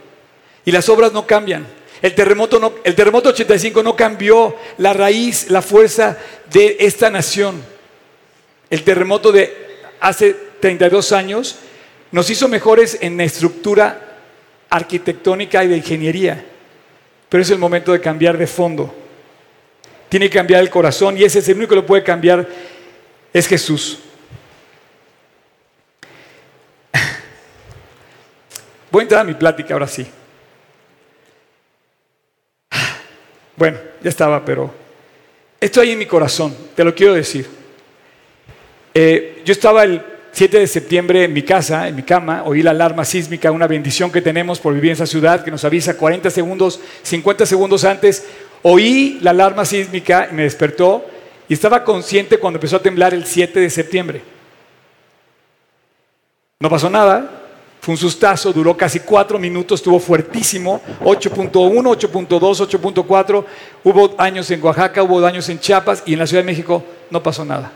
Y 0.63 0.71
las 0.71 0.87
obras 0.89 1.11
no 1.11 1.25
cambian. 1.25 1.65
El 2.01 2.13
terremoto, 2.13 2.81
el 2.83 2.95
terremoto 2.95 3.29
85 3.29 3.81
no 3.81 3.95
cambió 3.95 4.55
la 4.77 4.93
raíz, 4.93 5.49
la 5.49 5.61
fuerza 5.61 6.17
de 6.51 6.77
esta 6.79 7.09
nación. 7.09 7.75
El 8.69 8.84
terremoto 8.84 9.31
de 9.31 9.65
hace 10.00 10.36
32 10.60 11.12
años 11.12 11.57
nos 12.12 12.29
hizo 12.29 12.48
mejores 12.48 12.98
en 13.01 13.19
estructura 13.22 14.19
arquitectónica 14.69 15.63
y 15.63 15.67
de 15.67 15.77
ingeniería. 15.77 16.45
Pero 17.29 17.41
es 17.43 17.50
el 17.50 17.57
momento 17.57 17.91
de 17.91 18.01
cambiar 18.01 18.38
de 18.38 18.48
fondo. 18.48 18.93
Tiene 20.10 20.29
que 20.29 20.38
cambiar 20.38 20.62
el 20.62 20.69
corazón 20.69 21.17
y 21.17 21.24
ese 21.24 21.39
es 21.39 21.50
el 21.50 21.57
único 21.57 21.72
que 21.72 21.75
lo 21.75 21.86
puede 21.86 22.03
cambiar, 22.03 22.48
es 23.34 23.48
Jesús. 23.48 24.00
Voy 28.91 29.01
a 29.01 29.03
entrar 29.03 29.22
a 29.22 29.25
mi 29.25 29.34
plática 29.34 29.74
ahora 29.74 29.88
sí. 29.88 30.07
Bueno, 33.57 33.77
ya 34.01 34.10
estaba, 34.10 34.43
pero 34.43 34.74
esto 35.62 35.79
hay 35.79 35.91
en 35.91 36.00
mi 36.00 36.05
corazón, 36.05 36.55
te 36.75 36.84
lo 36.84 36.93
quiero 36.93 37.13
decir. 37.13 37.54
Eh, 38.97 39.41
yo 39.43 39.51
estaba 39.51 39.83
el 39.83 40.01
7 40.31 40.57
de 40.57 40.67
septiembre 40.67 41.25
en 41.25 41.33
mi 41.33 41.43
casa, 41.43 41.89
en 41.89 41.97
mi 41.97 42.03
cama, 42.03 42.43
oí 42.45 42.63
la 42.63 42.71
alarma 42.71 43.03
sísmica, 43.03 43.51
una 43.51 43.67
bendición 43.67 44.09
que 44.09 44.21
tenemos 44.21 44.57
por 44.57 44.73
vivir 44.73 44.91
en 44.91 44.93
esa 44.93 45.05
ciudad 45.05 45.43
que 45.43 45.51
nos 45.51 45.65
avisa 45.65 45.97
40 45.97 46.29
segundos, 46.29 46.79
50 47.03 47.45
segundos 47.45 47.83
antes. 47.83 48.25
Oí 48.63 49.19
la 49.21 49.31
alarma 49.31 49.65
sísmica 49.65 50.29
y 50.31 50.33
me 50.33 50.43
despertó 50.43 51.05
y 51.49 51.53
estaba 51.53 51.83
consciente 51.83 52.37
cuando 52.37 52.55
empezó 52.55 52.77
a 52.77 52.81
temblar 52.81 53.13
el 53.13 53.25
7 53.25 53.59
de 53.59 53.69
septiembre. 53.69 54.21
No 56.61 56.69
pasó 56.69 56.89
nada, 56.89 57.43
fue 57.81 57.95
un 57.95 57.97
sustazo, 57.97 58.53
duró 58.53 58.77
casi 58.77 59.01
cuatro 59.01 59.37
minutos, 59.37 59.81
estuvo 59.81 59.99
fuertísimo, 59.99 60.81
8.1, 61.01 61.51
8.2, 61.51 62.29
8.4. 62.29 63.45
Hubo 63.83 64.15
años 64.17 64.49
en 64.51 64.63
Oaxaca, 64.63 65.03
hubo 65.03 65.19
daños 65.19 65.49
en 65.49 65.59
Chiapas 65.59 66.01
y 66.05 66.13
en 66.13 66.19
la 66.19 66.27
Ciudad 66.27 66.43
de 66.43 66.47
México 66.47 66.81
no 67.09 67.21
pasó 67.21 67.43
nada. 67.43 67.73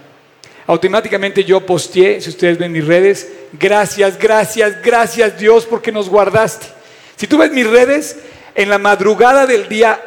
Automáticamente 0.69 1.43
yo 1.43 1.65
posteé, 1.65 2.21
si 2.21 2.29
ustedes 2.29 2.59
ven 2.59 2.71
mis 2.71 2.85
redes, 2.85 3.27
gracias, 3.53 4.19
gracias, 4.19 4.83
gracias 4.83 5.39
Dios 5.39 5.65
porque 5.65 5.91
nos 5.91 6.07
guardaste. 6.07 6.67
Si 7.15 7.25
tú 7.25 7.39
ves 7.39 7.51
mis 7.51 7.67
redes, 7.67 8.17
en 8.53 8.69
la 8.69 8.77
madrugada 8.77 9.47
del 9.47 9.67
día 9.67 9.99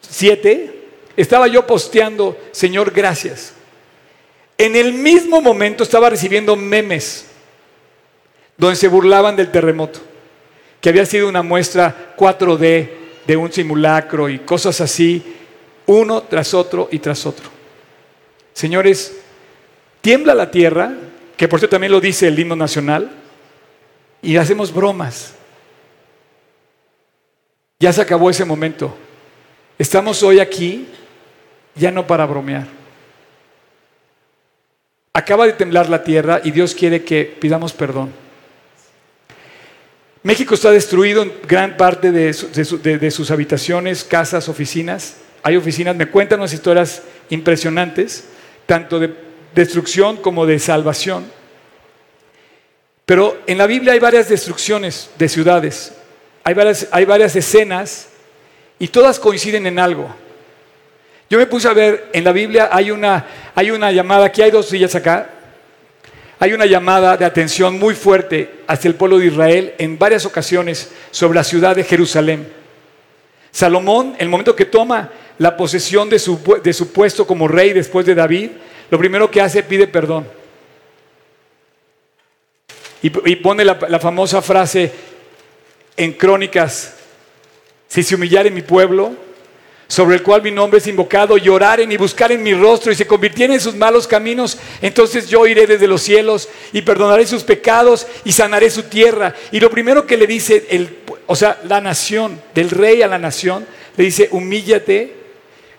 7, 0.00 0.74
estaba 1.16 1.46
yo 1.46 1.64
posteando, 1.68 2.36
Señor, 2.50 2.90
gracias. 2.90 3.52
En 4.58 4.74
el 4.74 4.92
mismo 4.92 5.40
momento 5.40 5.84
estaba 5.84 6.10
recibiendo 6.10 6.56
memes 6.56 7.26
donde 8.56 8.74
se 8.74 8.88
burlaban 8.88 9.36
del 9.36 9.52
terremoto, 9.52 10.00
que 10.80 10.88
había 10.88 11.06
sido 11.06 11.28
una 11.28 11.44
muestra 11.44 12.16
4D 12.18 12.90
de 13.24 13.36
un 13.36 13.52
simulacro 13.52 14.28
y 14.28 14.40
cosas 14.40 14.80
así, 14.80 15.22
uno 15.86 16.24
tras 16.24 16.54
otro 16.54 16.88
y 16.90 16.98
tras 16.98 17.24
otro. 17.24 17.48
Señores, 18.52 19.20
tiembla 20.04 20.34
la 20.34 20.50
tierra, 20.50 20.92
que 21.34 21.48
por 21.48 21.58
cierto 21.58 21.76
también 21.76 21.90
lo 21.90 21.98
dice 21.98 22.28
el 22.28 22.38
himno 22.38 22.54
nacional, 22.54 23.10
y 24.20 24.36
hacemos 24.36 24.70
bromas. 24.70 25.32
Ya 27.80 27.90
se 27.90 28.02
acabó 28.02 28.28
ese 28.28 28.44
momento. 28.44 28.94
Estamos 29.78 30.22
hoy 30.22 30.40
aquí 30.40 30.86
ya 31.74 31.90
no 31.90 32.06
para 32.06 32.26
bromear. 32.26 32.66
Acaba 35.14 35.46
de 35.46 35.54
temblar 35.54 35.88
la 35.88 36.04
tierra 36.04 36.42
y 36.44 36.50
Dios 36.50 36.74
quiere 36.74 37.02
que 37.02 37.24
pidamos 37.24 37.72
perdón. 37.72 38.12
México 40.22 40.54
está 40.54 40.70
destruido 40.70 41.22
en 41.22 41.32
gran 41.48 41.78
parte 41.78 42.12
de, 42.12 42.34
sus 42.34 43.30
habitaciones, 43.30 44.04
casas, 44.04 44.50
oficinas. 44.50 45.16
Hay 45.42 45.56
oficinas, 45.56 45.96
me 45.96 46.10
cuentan 46.10 46.40
unas 46.40 46.52
historias 46.52 47.02
impresionantes, 47.30 48.26
tanto 48.66 48.98
de 48.98 49.23
destrucción 49.54 50.16
como 50.16 50.46
de 50.46 50.58
salvación. 50.58 51.24
Pero 53.06 53.38
en 53.46 53.58
la 53.58 53.66
Biblia 53.66 53.92
hay 53.92 53.98
varias 53.98 54.28
destrucciones 54.28 55.10
de 55.18 55.28
ciudades, 55.28 55.92
hay 56.42 56.54
varias, 56.54 56.88
hay 56.90 57.04
varias 57.04 57.36
escenas 57.36 58.08
y 58.78 58.88
todas 58.88 59.18
coinciden 59.18 59.66
en 59.66 59.78
algo. 59.78 60.14
Yo 61.28 61.38
me 61.38 61.46
puse 61.46 61.68
a 61.68 61.72
ver, 61.72 62.08
en 62.12 62.24
la 62.24 62.32
Biblia 62.32 62.68
hay 62.72 62.90
una, 62.90 63.26
hay 63.54 63.70
una 63.70 63.92
llamada, 63.92 64.26
aquí 64.26 64.42
hay 64.42 64.50
dos 64.50 64.66
sillas 64.66 64.94
acá, 64.94 65.30
hay 66.38 66.52
una 66.52 66.66
llamada 66.66 67.16
de 67.16 67.24
atención 67.24 67.78
muy 67.78 67.94
fuerte 67.94 68.60
hacia 68.66 68.88
el 68.88 68.94
pueblo 68.94 69.18
de 69.18 69.26
Israel 69.26 69.74
en 69.78 69.98
varias 69.98 70.26
ocasiones 70.26 70.90
sobre 71.10 71.36
la 71.36 71.44
ciudad 71.44 71.76
de 71.76 71.84
Jerusalén. 71.84 72.46
Salomón, 73.50 74.14
el 74.18 74.28
momento 74.28 74.56
que 74.56 74.64
toma 74.64 75.10
la 75.38 75.56
posesión 75.56 76.08
de 76.10 76.18
su, 76.18 76.38
de 76.62 76.72
su 76.72 76.92
puesto 76.92 77.26
como 77.26 77.48
rey 77.48 77.72
después 77.72 78.04
de 78.04 78.14
David, 78.14 78.50
lo 78.90 78.98
primero 78.98 79.30
que 79.30 79.40
hace 79.40 79.62
pide 79.62 79.86
perdón. 79.86 80.26
Y, 83.02 83.36
pone 83.36 83.66
la, 83.66 84.00
famosa 84.00 84.40
frase 84.40 84.90
en 85.94 86.14
Crónicas, 86.14 86.94
si 87.86 88.02
se 88.02 88.14
humillare 88.14 88.50
mi 88.50 88.62
pueblo, 88.62 89.12
sobre 89.88 90.16
el 90.16 90.22
cual 90.22 90.40
mi 90.40 90.50
nombre 90.50 90.78
es 90.78 90.86
invocado, 90.86 91.36
lloraren 91.36 91.92
y 91.92 91.98
buscaren 91.98 92.42
mi 92.42 92.54
rostro 92.54 92.90
y 92.90 92.94
se 92.94 93.06
convirtieren 93.06 93.56
en 93.56 93.60
sus 93.60 93.74
malos 93.74 94.08
caminos, 94.08 94.56
entonces 94.80 95.28
yo 95.28 95.46
iré 95.46 95.66
desde 95.66 95.86
los 95.86 96.00
cielos 96.00 96.48
y 96.72 96.80
perdonaré 96.80 97.26
sus 97.26 97.42
pecados 97.42 98.06
y 98.24 98.32
sanaré 98.32 98.70
su 98.70 98.84
tierra. 98.84 99.34
Y 99.52 99.60
lo 99.60 99.70
primero 99.70 100.06
que 100.06 100.16
le 100.16 100.26
dice, 100.26 100.66
el, 100.70 101.00
o 101.26 101.36
sea, 101.36 101.60
la 101.64 101.82
nación, 101.82 102.40
del 102.54 102.70
rey 102.70 103.02
a 103.02 103.06
la 103.06 103.18
nación, 103.18 103.66
le 103.98 104.04
dice, 104.04 104.28
humíllate, 104.32 105.12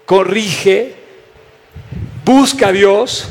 corrige, 0.06 0.94
busca 2.26 2.70
a 2.70 2.72
Dios, 2.72 3.28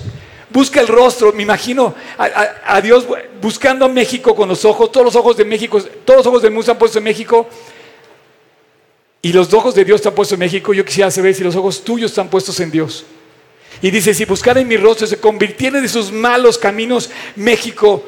busca 0.50 0.80
el 0.80 0.86
rostro, 0.86 1.32
me 1.32 1.42
imagino 1.42 1.94
a, 2.16 2.80
Dios 2.80 3.06
buscando 3.42 3.84
a 3.84 3.88
México 3.88 4.34
con 4.36 4.48
los 4.48 4.64
ojos, 4.64 4.92
todos 4.92 5.04
los 5.04 5.16
ojos 5.16 5.36
de 5.36 5.44
México, 5.44 5.82
todos 6.04 6.18
los 6.18 6.26
ojos 6.28 6.42
del 6.42 6.52
mundo 6.52 6.64
se 6.64 6.70
han 6.70 6.78
puesto 6.78 6.98
en 6.98 7.04
México 7.04 7.48
y 9.20 9.32
los 9.32 9.52
ojos 9.52 9.74
de 9.74 9.84
Dios 9.84 9.96
están 9.96 10.14
puestos 10.14 10.34
en 10.34 10.40
México, 10.40 10.72
yo 10.72 10.84
quisiera 10.84 11.10
saber 11.10 11.34
si 11.34 11.42
los 11.42 11.56
ojos 11.56 11.82
tuyos 11.82 12.12
están 12.12 12.28
puestos 12.28 12.60
en 12.60 12.70
Dios. 12.70 13.04
Y 13.82 13.90
dice, 13.90 14.14
si 14.14 14.24
buscar 14.24 14.56
en 14.56 14.68
mi 14.68 14.76
rostro 14.76 15.06
se 15.06 15.18
convirtiera 15.18 15.80
de 15.80 15.88
sus 15.88 16.12
malos 16.12 16.56
caminos, 16.56 17.10
México, 17.34 18.04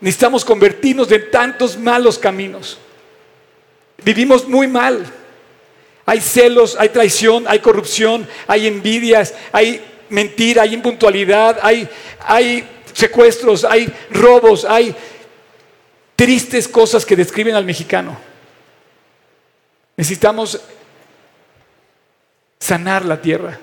necesitamos 0.00 0.44
convertirnos 0.44 1.08
de 1.08 1.20
tantos 1.20 1.78
malos 1.78 2.18
caminos. 2.18 2.78
Vivimos 4.04 4.46
muy 4.46 4.68
mal. 4.68 5.06
Hay 6.04 6.20
celos, 6.20 6.76
hay 6.78 6.90
traición, 6.90 7.44
hay 7.46 7.60
corrupción, 7.60 8.28
hay 8.46 8.66
envidias, 8.66 9.34
hay 9.52 9.80
mentira, 10.10 10.62
hay 10.62 10.74
impuntualidad, 10.74 11.58
hay, 11.62 12.68
secuestros, 12.92 13.64
hay 13.64 13.92
robos, 14.10 14.64
hay 14.64 14.94
tristes 16.16 16.68
cosas 16.68 17.06
que 17.06 17.16
describen 17.16 17.54
al 17.54 17.64
mexicano. 17.64 18.18
Necesitamos 19.96 20.60
sanar 22.58 23.04
la 23.04 23.20
tierra. 23.20 23.58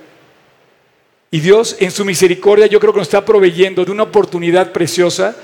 Y 1.29 1.39
Dios 1.39 1.75
en 1.79 1.91
su 1.91 2.05
misericordia 2.05 2.67
yo 2.67 2.79
creo 2.79 2.93
que 2.93 2.99
nos 2.99 3.07
está 3.07 3.23
proveyendo 3.25 3.83
de 3.83 3.91
una 3.91 4.03
oportunidad 4.03 4.71
preciosa 4.71 5.35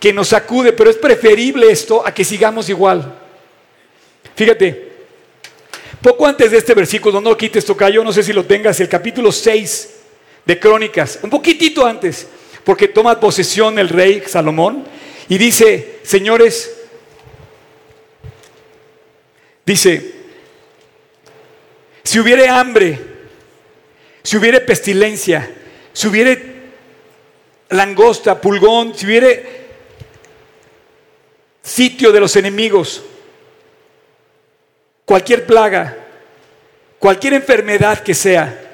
que 0.00 0.12
nos 0.12 0.28
sacude, 0.28 0.72
pero 0.72 0.88
es 0.88 0.96
preferible 0.96 1.70
esto 1.70 2.04
a 2.06 2.14
que 2.14 2.24
sigamos 2.24 2.70
igual. 2.70 3.18
Fíjate, 4.34 4.90
poco 6.00 6.26
antes 6.26 6.50
de 6.50 6.56
este 6.56 6.72
versículo, 6.72 7.20
no 7.20 7.36
quites, 7.36 7.66
tocayo, 7.66 8.02
no 8.02 8.12
sé 8.12 8.22
si 8.22 8.32
lo 8.32 8.46
tengas, 8.46 8.80
el 8.80 8.88
capítulo 8.88 9.30
6 9.30 9.99
de 10.50 10.58
Crónicas, 10.58 11.20
un 11.22 11.30
poquitito 11.30 11.86
antes, 11.86 12.26
porque 12.64 12.88
toma 12.88 13.20
posesión 13.20 13.78
el 13.78 13.88
rey 13.88 14.24
Salomón 14.26 14.84
Y 15.28 15.38
dice, 15.38 16.00
señores, 16.02 16.76
dice, 19.64 20.12
si 22.02 22.18
hubiere 22.18 22.48
hambre, 22.48 22.98
si 24.24 24.38
hubiere 24.38 24.60
pestilencia, 24.62 25.48
si 25.92 26.08
hubiere 26.08 26.42
langosta, 27.68 28.40
pulgón, 28.40 28.92
si 28.96 29.06
hubiere 29.06 29.68
sitio 31.62 32.10
de 32.10 32.18
los 32.18 32.34
enemigos, 32.34 33.04
cualquier 35.04 35.46
plaga, 35.46 35.96
cualquier 36.98 37.34
enfermedad 37.34 38.00
que 38.00 38.14
sea, 38.14 38.69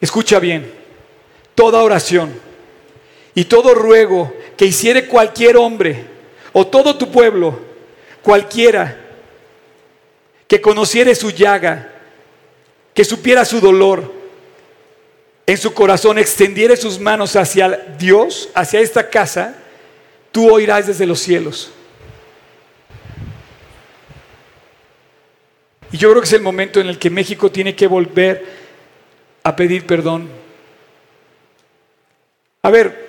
escucha 0.00 0.38
bien, 0.38 0.72
toda 1.54 1.82
oración 1.82 2.32
y 3.34 3.44
todo 3.44 3.74
ruego 3.74 4.32
que 4.56 4.66
hiciere 4.66 5.06
cualquier 5.06 5.56
hombre 5.56 6.04
o 6.52 6.66
todo 6.66 6.96
tu 6.96 7.10
pueblo, 7.10 7.58
cualquiera 8.22 8.96
que 10.46 10.60
conociere 10.60 11.14
su 11.14 11.30
llaga, 11.30 11.92
que 12.94 13.04
supiera 13.04 13.44
su 13.44 13.60
dolor, 13.60 14.12
en 15.46 15.56
su 15.56 15.72
corazón 15.72 16.18
extendiere 16.18 16.76
sus 16.76 16.98
manos 16.98 17.36
hacia 17.36 17.68
Dios, 17.98 18.50
hacia 18.54 18.80
esta 18.80 19.08
casa, 19.08 19.56
tú 20.32 20.52
oirás 20.52 20.86
desde 20.86 21.06
los 21.06 21.20
cielos. 21.20 21.70
Y 25.90 25.96
yo 25.96 26.10
creo 26.10 26.20
que 26.20 26.28
es 26.28 26.34
el 26.34 26.42
momento 26.42 26.80
en 26.80 26.88
el 26.88 26.98
que 26.98 27.08
México 27.08 27.50
tiene 27.50 27.74
que 27.74 27.86
volver 27.86 28.57
a 29.42 29.56
pedir 29.56 29.86
perdón. 29.86 30.28
A 32.62 32.70
ver, 32.70 33.08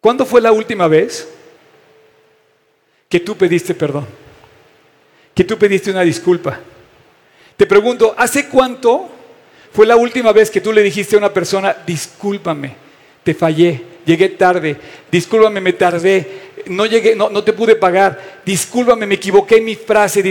¿cuándo 0.00 0.24
fue 0.24 0.40
la 0.40 0.52
última 0.52 0.88
vez 0.88 1.28
que 3.08 3.20
tú 3.20 3.36
pediste 3.36 3.74
perdón? 3.74 4.06
Que 5.34 5.44
tú 5.44 5.58
pediste 5.58 5.90
una 5.90 6.02
disculpa. 6.02 6.58
Te 7.56 7.66
pregunto, 7.66 8.14
¿hace 8.16 8.48
cuánto 8.48 9.10
fue 9.72 9.86
la 9.86 9.96
última 9.96 10.32
vez 10.32 10.50
que 10.50 10.62
tú 10.62 10.72
le 10.72 10.82
dijiste 10.82 11.16
a 11.16 11.18
una 11.18 11.34
persona, 11.34 11.76
discúlpame, 11.86 12.74
te 13.22 13.34
fallé, 13.34 13.82
llegué 14.06 14.30
tarde, 14.30 14.76
discúlpame, 15.10 15.60
me 15.60 15.74
tardé, 15.74 16.45
no 16.66 16.86
llegué, 16.86 17.14
no, 17.14 17.30
no 17.30 17.42
te 17.42 17.52
pude 17.52 17.76
pagar, 17.76 18.40
discúlpame, 18.44 19.06
me 19.06 19.14
equivoqué 19.16 19.56
en 19.56 19.64
mi 19.64 19.76
frase, 19.76 20.22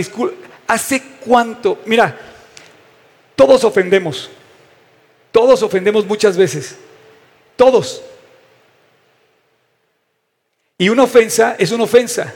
¿Hace 0.66 1.02
cuánto? 1.20 1.80
Mira, 1.86 2.18
todos 3.36 3.62
ofendemos, 3.64 4.30
todos 5.30 5.62
ofendemos 5.62 6.04
muchas 6.06 6.36
veces, 6.36 6.76
todos. 7.56 8.02
Y 10.78 10.88
una 10.88 11.04
ofensa 11.04 11.56
es 11.58 11.70
una 11.72 11.84
ofensa. 11.84 12.34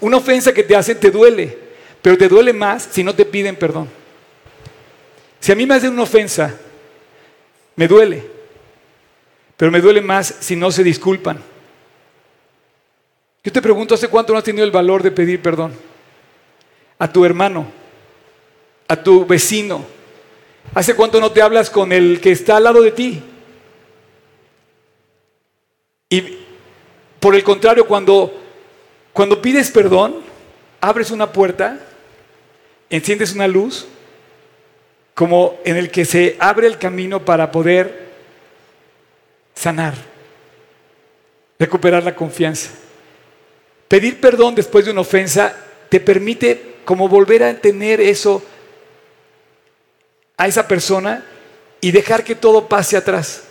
Una 0.00 0.18
ofensa 0.18 0.52
que 0.52 0.62
te 0.62 0.76
hacen 0.76 1.00
te 1.00 1.10
duele, 1.10 1.58
pero 2.00 2.16
te 2.16 2.28
duele 2.28 2.52
más 2.52 2.88
si 2.90 3.02
no 3.02 3.14
te 3.14 3.24
piden 3.24 3.56
perdón. 3.56 3.88
Si 5.40 5.50
a 5.50 5.56
mí 5.56 5.66
me 5.66 5.74
hacen 5.74 5.92
una 5.92 6.02
ofensa, 6.02 6.54
me 7.74 7.88
duele, 7.88 8.22
pero 9.56 9.72
me 9.72 9.80
duele 9.80 10.00
más 10.00 10.36
si 10.38 10.54
no 10.54 10.70
se 10.70 10.84
disculpan. 10.84 11.51
Yo 13.44 13.52
te 13.52 13.62
pregunto, 13.62 13.94
¿hace 13.94 14.08
cuánto 14.08 14.32
no 14.32 14.38
has 14.38 14.44
tenido 14.44 14.64
el 14.64 14.70
valor 14.70 15.02
de 15.02 15.10
pedir 15.10 15.42
perdón? 15.42 15.72
A 16.98 17.12
tu 17.12 17.24
hermano, 17.24 17.66
a 18.86 19.02
tu 19.02 19.26
vecino. 19.26 19.84
¿Hace 20.74 20.94
cuánto 20.94 21.20
no 21.20 21.32
te 21.32 21.42
hablas 21.42 21.68
con 21.68 21.92
el 21.92 22.20
que 22.20 22.30
está 22.30 22.56
al 22.56 22.64
lado 22.64 22.82
de 22.82 22.92
ti? 22.92 23.22
Y 26.08 26.38
por 27.18 27.34
el 27.34 27.42
contrario, 27.42 27.86
cuando 27.86 28.42
cuando 29.12 29.42
pides 29.42 29.70
perdón, 29.70 30.16
abres 30.80 31.10
una 31.10 31.32
puerta, 31.32 31.78
enciendes 32.88 33.34
una 33.34 33.46
luz, 33.46 33.86
como 35.14 35.58
en 35.64 35.76
el 35.76 35.90
que 35.90 36.06
se 36.06 36.36
abre 36.40 36.66
el 36.66 36.78
camino 36.78 37.22
para 37.22 37.50
poder 37.50 38.10
sanar, 39.54 39.94
recuperar 41.58 42.02
la 42.02 42.14
confianza. 42.14 42.70
Pedir 43.92 44.18
perdón 44.22 44.54
después 44.54 44.86
de 44.86 44.90
una 44.90 45.02
ofensa 45.02 45.54
te 45.90 46.00
permite 46.00 46.76
como 46.86 47.10
volver 47.10 47.42
a 47.42 47.52
tener 47.52 48.00
eso 48.00 48.42
a 50.34 50.48
esa 50.48 50.66
persona 50.66 51.22
y 51.78 51.92
dejar 51.92 52.24
que 52.24 52.34
todo 52.34 52.66
pase 52.66 52.96
atrás. 52.96 53.44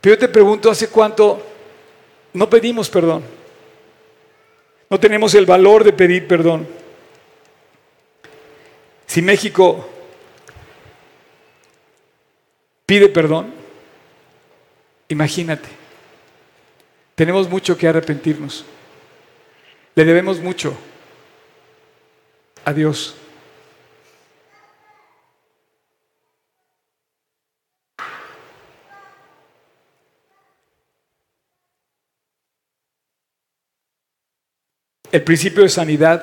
Pero 0.00 0.16
yo 0.16 0.18
te 0.18 0.26
pregunto, 0.26 0.68
¿hace 0.68 0.88
cuánto 0.88 1.40
no 2.32 2.50
pedimos 2.50 2.90
perdón? 2.90 3.22
No 4.90 4.98
tenemos 4.98 5.32
el 5.36 5.46
valor 5.46 5.84
de 5.84 5.92
pedir 5.92 6.26
perdón. 6.26 6.66
Si 9.06 9.22
México 9.22 9.88
pide 12.84 13.08
perdón, 13.08 13.54
imagínate, 15.06 15.68
tenemos 17.14 17.48
mucho 17.48 17.78
que 17.78 17.86
arrepentirnos. 17.86 18.64
Le 19.98 20.04
debemos 20.04 20.38
mucho 20.38 20.78
a 22.64 22.72
Dios. 22.72 23.16
El 35.10 35.24
principio 35.24 35.64
de 35.64 35.68
sanidad, 35.68 36.22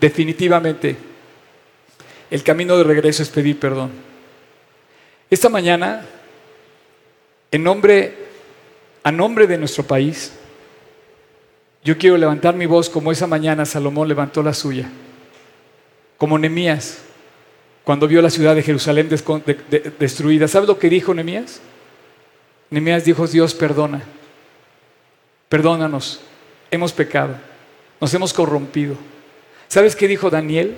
definitivamente, 0.00 0.96
el 2.30 2.44
camino 2.44 2.78
de 2.78 2.84
regreso 2.84 3.24
es 3.24 3.28
pedir 3.28 3.58
perdón. 3.58 3.90
Esta 5.28 5.48
mañana, 5.48 6.06
en 7.50 7.64
nombre, 7.64 8.14
a 9.02 9.10
nombre 9.10 9.48
de 9.48 9.58
nuestro 9.58 9.82
país, 9.82 10.32
yo 11.84 11.98
quiero 11.98 12.16
levantar 12.16 12.54
mi 12.54 12.66
voz 12.66 12.88
como 12.88 13.10
esa 13.10 13.26
mañana 13.26 13.64
Salomón 13.66 14.08
levantó 14.08 14.42
la 14.42 14.54
suya, 14.54 14.88
como 16.16 16.38
Nemías, 16.38 16.98
cuando 17.84 18.06
vio 18.06 18.22
la 18.22 18.30
ciudad 18.30 18.54
de 18.54 18.62
Jerusalén 18.62 19.08
destruida. 19.98 20.46
¿Sabes 20.46 20.68
lo 20.68 20.78
que 20.78 20.88
dijo 20.88 21.12
Nemías? 21.12 21.60
Nemías 22.70 23.04
dijo, 23.04 23.26
Dios 23.26 23.54
perdona, 23.54 24.02
perdónanos, 25.48 26.20
hemos 26.70 26.92
pecado. 26.92 27.34
Nos 28.00 28.12
hemos 28.14 28.32
corrompido. 28.32 28.96
¿Sabes 29.68 29.94
qué 29.94 30.08
dijo 30.08 30.28
Daniel? 30.28 30.74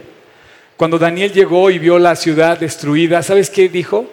Cuando 0.76 0.98
Daniel 0.98 1.32
llegó 1.32 1.70
y 1.70 1.78
vio 1.78 1.98
la 1.98 2.16
ciudad 2.16 2.58
destruida, 2.58 3.22
¿sabes 3.22 3.48
qué 3.48 3.68
dijo? 3.68 4.10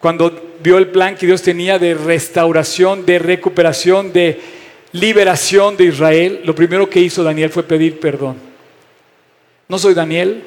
Cuando 0.00 0.56
vio 0.60 0.76
el 0.76 0.88
plan 0.88 1.16
que 1.16 1.26
Dios 1.26 1.40
tenía 1.40 1.78
de 1.78 1.94
restauración, 1.94 3.06
de 3.06 3.18
recuperación, 3.18 4.12
de 4.12 4.40
liberación 4.92 5.76
de 5.76 5.84
Israel, 5.84 6.40
lo 6.44 6.54
primero 6.54 6.88
que 6.88 7.00
hizo 7.00 7.22
Daniel 7.22 7.50
fue 7.50 7.62
pedir 7.62 8.00
perdón. 8.00 8.36
No 9.68 9.78
soy 9.78 9.94
Daniel, 9.94 10.42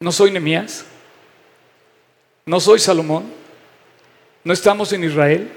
no 0.00 0.12
soy 0.12 0.30
Nemías, 0.30 0.84
no 2.46 2.60
soy 2.60 2.78
Salomón, 2.78 3.24
no 4.44 4.52
estamos 4.52 4.92
en 4.92 5.04
Israel, 5.04 5.50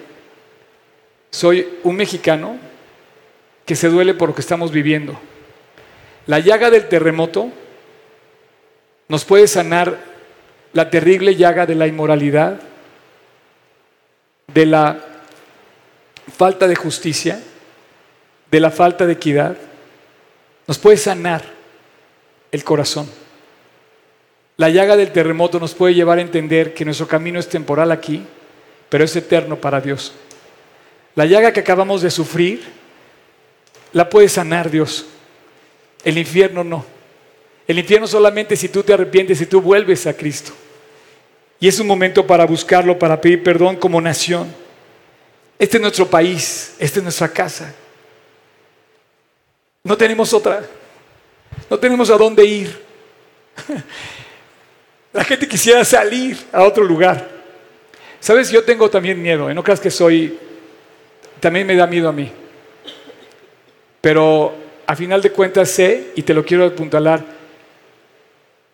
soy 1.30 1.67
un 1.84 1.95
mexicano 1.95 2.58
que 3.65 3.75
se 3.75 3.89
duele 3.89 4.13
por 4.13 4.30
lo 4.30 4.36
que 4.36 4.41
estamos 4.41 4.71
viviendo. 4.71 5.17
La 6.25 6.39
llaga 6.39 6.69
del 6.69 6.88
terremoto 6.88 7.51
nos 9.08 9.25
puede 9.25 9.47
sanar 9.47 9.99
la 10.73 10.89
terrible 10.89 11.36
llaga 11.36 11.65
de 11.65 11.75
la 11.75 11.88
inmoralidad, 11.88 12.60
de 14.47 14.65
la 14.65 15.11
falta 16.38 16.67
de 16.67 16.75
justicia, 16.75 17.41
de 18.49 18.60
la 18.60 18.71
falta 18.71 19.05
de 19.05 19.13
equidad. 19.13 19.57
Nos 20.67 20.77
puede 20.77 20.97
sanar 20.97 21.43
el 22.51 22.63
corazón. 22.63 23.10
La 24.57 24.69
llaga 24.69 24.95
del 24.95 25.12
terremoto 25.12 25.60
nos 25.60 25.73
puede 25.73 25.95
llevar 25.95 26.19
a 26.19 26.21
entender 26.21 26.73
que 26.73 26.86
nuestro 26.86 27.07
camino 27.07 27.39
es 27.39 27.49
temporal 27.49 27.91
aquí, 27.91 28.23
pero 28.89 29.03
es 29.03 29.15
eterno 29.15 29.55
para 29.55 29.81
Dios. 29.81 30.13
La 31.15 31.25
llaga 31.25 31.51
que 31.51 31.62
acabamos 31.62 32.01
de 32.01 32.12
sufrir 32.12 32.62
la 33.93 34.10
puede 34.10 34.29
sanar 34.29 34.69
Dios. 34.69 35.05
El 36.03 36.17
infierno 36.17 36.63
no. 36.63 36.86
El 37.67 37.79
infierno 37.79 38.07
solamente 38.07 38.55
si 38.55 38.69
tú 38.69 38.84
te 38.84 38.93
arrepientes 38.93 39.39
y 39.41 39.45
tú 39.45 39.62
vuelves 39.62 40.07
a 40.07 40.13
Cristo. 40.13 40.51
Y 41.60 41.67
es 41.67 41.79
un 41.79 41.88
momento 41.88 42.25
para 42.25 42.45
buscarlo, 42.45 42.97
para 42.97 43.21
pedir 43.21 43.43
perdón 43.43 43.75
como 43.75 44.01
nación. 44.01 44.53
Este 45.62 45.78
es 45.78 45.82
nuestro 45.82 46.10
país, 46.10 46.74
esta 46.80 46.97
es 46.97 47.04
nuestra 47.04 47.30
casa. 47.30 47.71
No 49.84 49.95
tenemos 49.95 50.34
otra. 50.34 50.65
No 51.69 51.78
tenemos 51.78 52.10
a 52.10 52.17
dónde 52.17 52.43
ir. 52.43 52.82
La 55.13 55.24
gente 55.24 55.47
quisiera 55.47 55.86
salir 55.86 56.36
a 56.52 56.63
otro 56.63 56.84
lugar. 56.84 57.30
Sabes, 58.19 58.50
yo 58.50 58.63
tengo 58.63 58.89
también 58.89 59.21
miedo, 59.21 59.52
¿eh? 59.52 59.54
no 59.54 59.63
creas 59.63 59.80
que 59.80 59.91
soy, 59.91 60.36
también 61.39 61.67
me 61.67 61.76
da 61.76 61.86
miedo 61.86 62.10
a 62.10 62.12
mí. 62.12 62.32
Pero 64.02 64.56
a 64.88 64.95
final 64.95 65.21
de 65.21 65.32
cuentas 65.32 65.69
sé, 65.69 66.08
y 66.15 66.24
te 66.24 66.34
lo 66.34 66.43
quiero 66.43 66.65
apuntalar, 66.65 67.24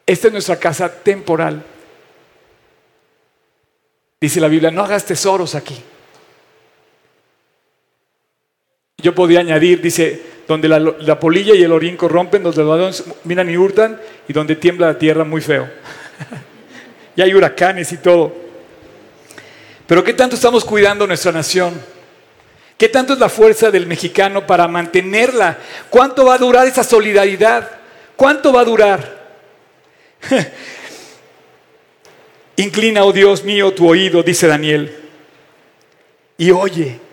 esta 0.05 0.27
es 0.27 0.31
nuestra 0.31 0.55
casa 0.57 0.87
temporal. 0.87 1.61
Dice 4.21 4.39
la 4.39 4.47
Biblia, 4.47 4.71
no 4.71 4.85
hagas 4.85 5.03
tesoros 5.03 5.53
aquí. 5.53 5.83
Yo 8.99 9.13
podría 9.13 9.41
añadir, 9.41 9.79
dice, 9.79 10.19
donde 10.47 10.67
la, 10.67 11.19
polilla 11.19 11.53
y 11.53 11.61
el 11.61 11.71
orín 11.71 11.95
corrompen, 11.95 12.41
donde 12.41 12.63
los 12.63 12.67
ladrones 12.67 13.03
miran 13.25 13.47
y 13.47 13.55
hurtan, 13.55 14.01
y 14.27 14.33
donde 14.33 14.55
tiembla 14.55 14.87
la 14.87 14.97
tierra 14.97 15.23
muy 15.23 15.39
feo. 15.39 15.69
y 17.15 17.21
hay 17.21 17.31
huracanes 17.31 17.91
y 17.91 17.97
todo. 17.97 18.33
Pero 19.85 20.03
¿qué 20.03 20.13
tanto 20.13 20.35
estamos 20.35 20.65
cuidando 20.65 21.05
nuestra 21.05 21.31
nación? 21.31 21.79
¿Qué 22.75 22.89
tanto 22.89 23.13
es 23.13 23.19
la 23.19 23.29
fuerza 23.29 23.69
del 23.69 23.85
mexicano 23.85 24.47
para 24.47 24.67
mantenerla? 24.67 25.59
¿Cuánto 25.91 26.25
va 26.25 26.33
a 26.33 26.39
durar 26.39 26.65
esa 26.65 26.83
solidaridad? 26.83 27.69
¿Cuánto 28.15 28.51
va 28.51 28.61
a 28.61 28.65
durar? 28.65 29.27
Inclina, 32.55 33.03
oh 33.03 33.13
Dios 33.13 33.43
mío, 33.43 33.71
tu 33.75 33.87
oído, 33.87 34.23
dice 34.23 34.47
Daniel, 34.47 34.91
y 36.35 36.49
oye. 36.49 37.06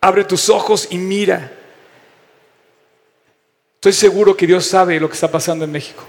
Abre 0.00 0.24
tus 0.24 0.48
ojos 0.48 0.88
y 0.90 0.98
mira. 0.98 1.52
Estoy 3.74 3.92
seguro 3.92 4.36
que 4.36 4.46
Dios 4.46 4.66
sabe 4.66 5.00
lo 5.00 5.08
que 5.08 5.14
está 5.14 5.30
pasando 5.30 5.64
en 5.64 5.72
México. 5.72 6.04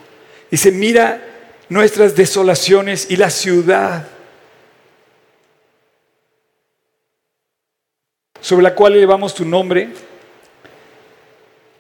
Dice, 0.50 0.72
mira 0.72 1.22
nuestras 1.70 2.16
desolaciones 2.16 3.08
y 3.10 3.16
la 3.16 3.30
ciudad 3.30 4.08
sobre 8.42 8.64
la 8.64 8.76
cual 8.76 8.96
elevamos 8.96 9.34
tu 9.34 9.46
nombre. 9.46 9.90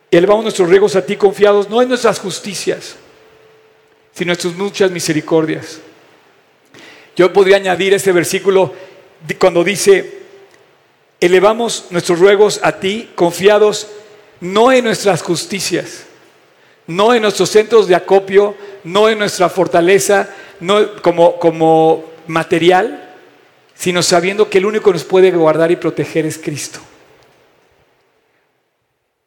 Elevamos 0.09 0.43
nuestros 0.43 0.69
ruegos 0.69 0.95
a 0.95 1.05
ti 1.05 1.17
confiados, 1.17 1.69
no 1.69 1.81
en 1.81 1.89
nuestras 1.89 2.19
justicias, 2.19 2.95
sino 4.13 4.31
en 4.31 4.39
tus 4.39 4.55
muchas 4.55 4.91
misericordias. 4.91 5.79
Yo 7.15 7.33
podría 7.33 7.57
añadir 7.57 7.93
este 7.93 8.11
versículo 8.11 8.73
cuando 9.39 9.63
dice, 9.63 10.20
elevamos 11.21 11.85
nuestros 11.91 12.19
ruegos 12.19 12.59
a 12.63 12.73
ti 12.73 13.11
confiados 13.15 13.87
no 14.41 14.71
en 14.71 14.83
nuestras 14.83 15.21
justicias, 15.21 16.03
no 16.87 17.13
en 17.13 17.21
nuestros 17.21 17.49
centros 17.49 17.87
de 17.87 17.95
acopio, 17.95 18.55
no 18.83 19.07
en 19.07 19.19
nuestra 19.19 19.47
fortaleza, 19.49 20.29
no 20.59 20.95
como, 21.01 21.39
como 21.39 22.03
material, 22.27 23.15
sino 23.75 24.01
sabiendo 24.01 24.49
que 24.49 24.57
el 24.57 24.65
único 24.65 24.85
que 24.85 24.93
nos 24.93 25.03
puede 25.03 25.31
guardar 25.31 25.71
y 25.71 25.75
proteger 25.75 26.25
es 26.25 26.39
Cristo. 26.39 26.79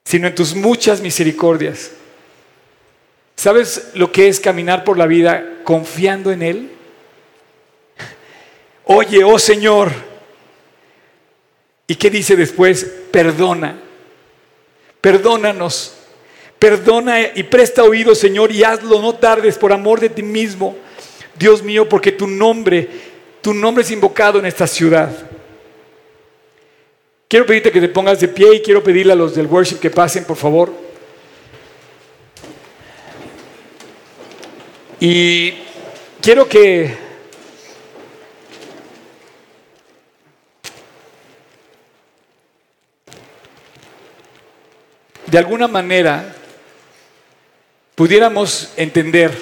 Sino 0.04 0.26
en 0.26 0.34
tus 0.34 0.54
muchas 0.54 1.00
misericordias. 1.00 1.92
¿Sabes 3.36 3.90
lo 3.94 4.12
que 4.12 4.28
es 4.28 4.40
caminar 4.40 4.84
por 4.84 4.98
la 4.98 5.06
vida 5.06 5.58
confiando 5.64 6.32
en 6.32 6.42
Él? 6.42 6.70
Oye, 8.84 9.24
oh 9.24 9.38
Señor. 9.38 10.13
¿Y 11.86 11.94
qué 11.96 12.10
dice 12.10 12.36
después? 12.36 12.84
Perdona. 13.10 13.78
Perdónanos. 15.00 15.94
Perdona 16.58 17.20
y 17.34 17.42
presta 17.42 17.82
oído, 17.82 18.14
Señor, 18.14 18.50
y 18.50 18.64
hazlo, 18.64 19.00
no 19.00 19.14
tardes 19.14 19.58
por 19.58 19.72
amor 19.72 20.00
de 20.00 20.08
ti 20.08 20.22
mismo. 20.22 20.76
Dios 21.36 21.62
mío, 21.62 21.88
porque 21.88 22.12
tu 22.12 22.26
nombre 22.26 22.88
tu 23.44 23.52
nombre 23.52 23.84
es 23.84 23.90
invocado 23.90 24.38
en 24.38 24.46
esta 24.46 24.66
ciudad. 24.66 25.10
Quiero 27.28 27.44
pedirte 27.44 27.70
que 27.70 27.78
te 27.78 27.90
pongas 27.90 28.18
de 28.18 28.26
pie 28.26 28.54
y 28.54 28.62
quiero 28.62 28.82
pedirle 28.82 29.12
a 29.12 29.16
los 29.16 29.34
del 29.34 29.46
worship 29.46 29.78
que 29.78 29.90
pasen, 29.90 30.24
por 30.24 30.38
favor. 30.38 30.72
Y 34.98 35.52
quiero 36.22 36.48
que 36.48 37.03
de 45.34 45.40
alguna 45.40 45.66
manera 45.66 46.32
pudiéramos 47.96 48.72
entender 48.76 49.36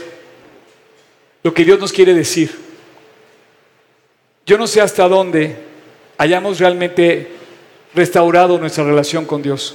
lo 1.43 1.53
que 1.53 1.67
Dios 1.67 1.79
nos 1.79 1.93
quiere 1.93 2.15
decir. 2.15 2.51
Yo 4.47 4.57
no 4.57 4.67
sé 4.67 4.81
hasta 4.81 5.07
dónde 5.07 5.55
hayamos 6.17 6.59
realmente 6.59 7.33
restaurado 7.95 8.57
nuestra 8.57 8.85
relación 8.85 9.27
con 9.27 9.43
Dios. 9.43 9.75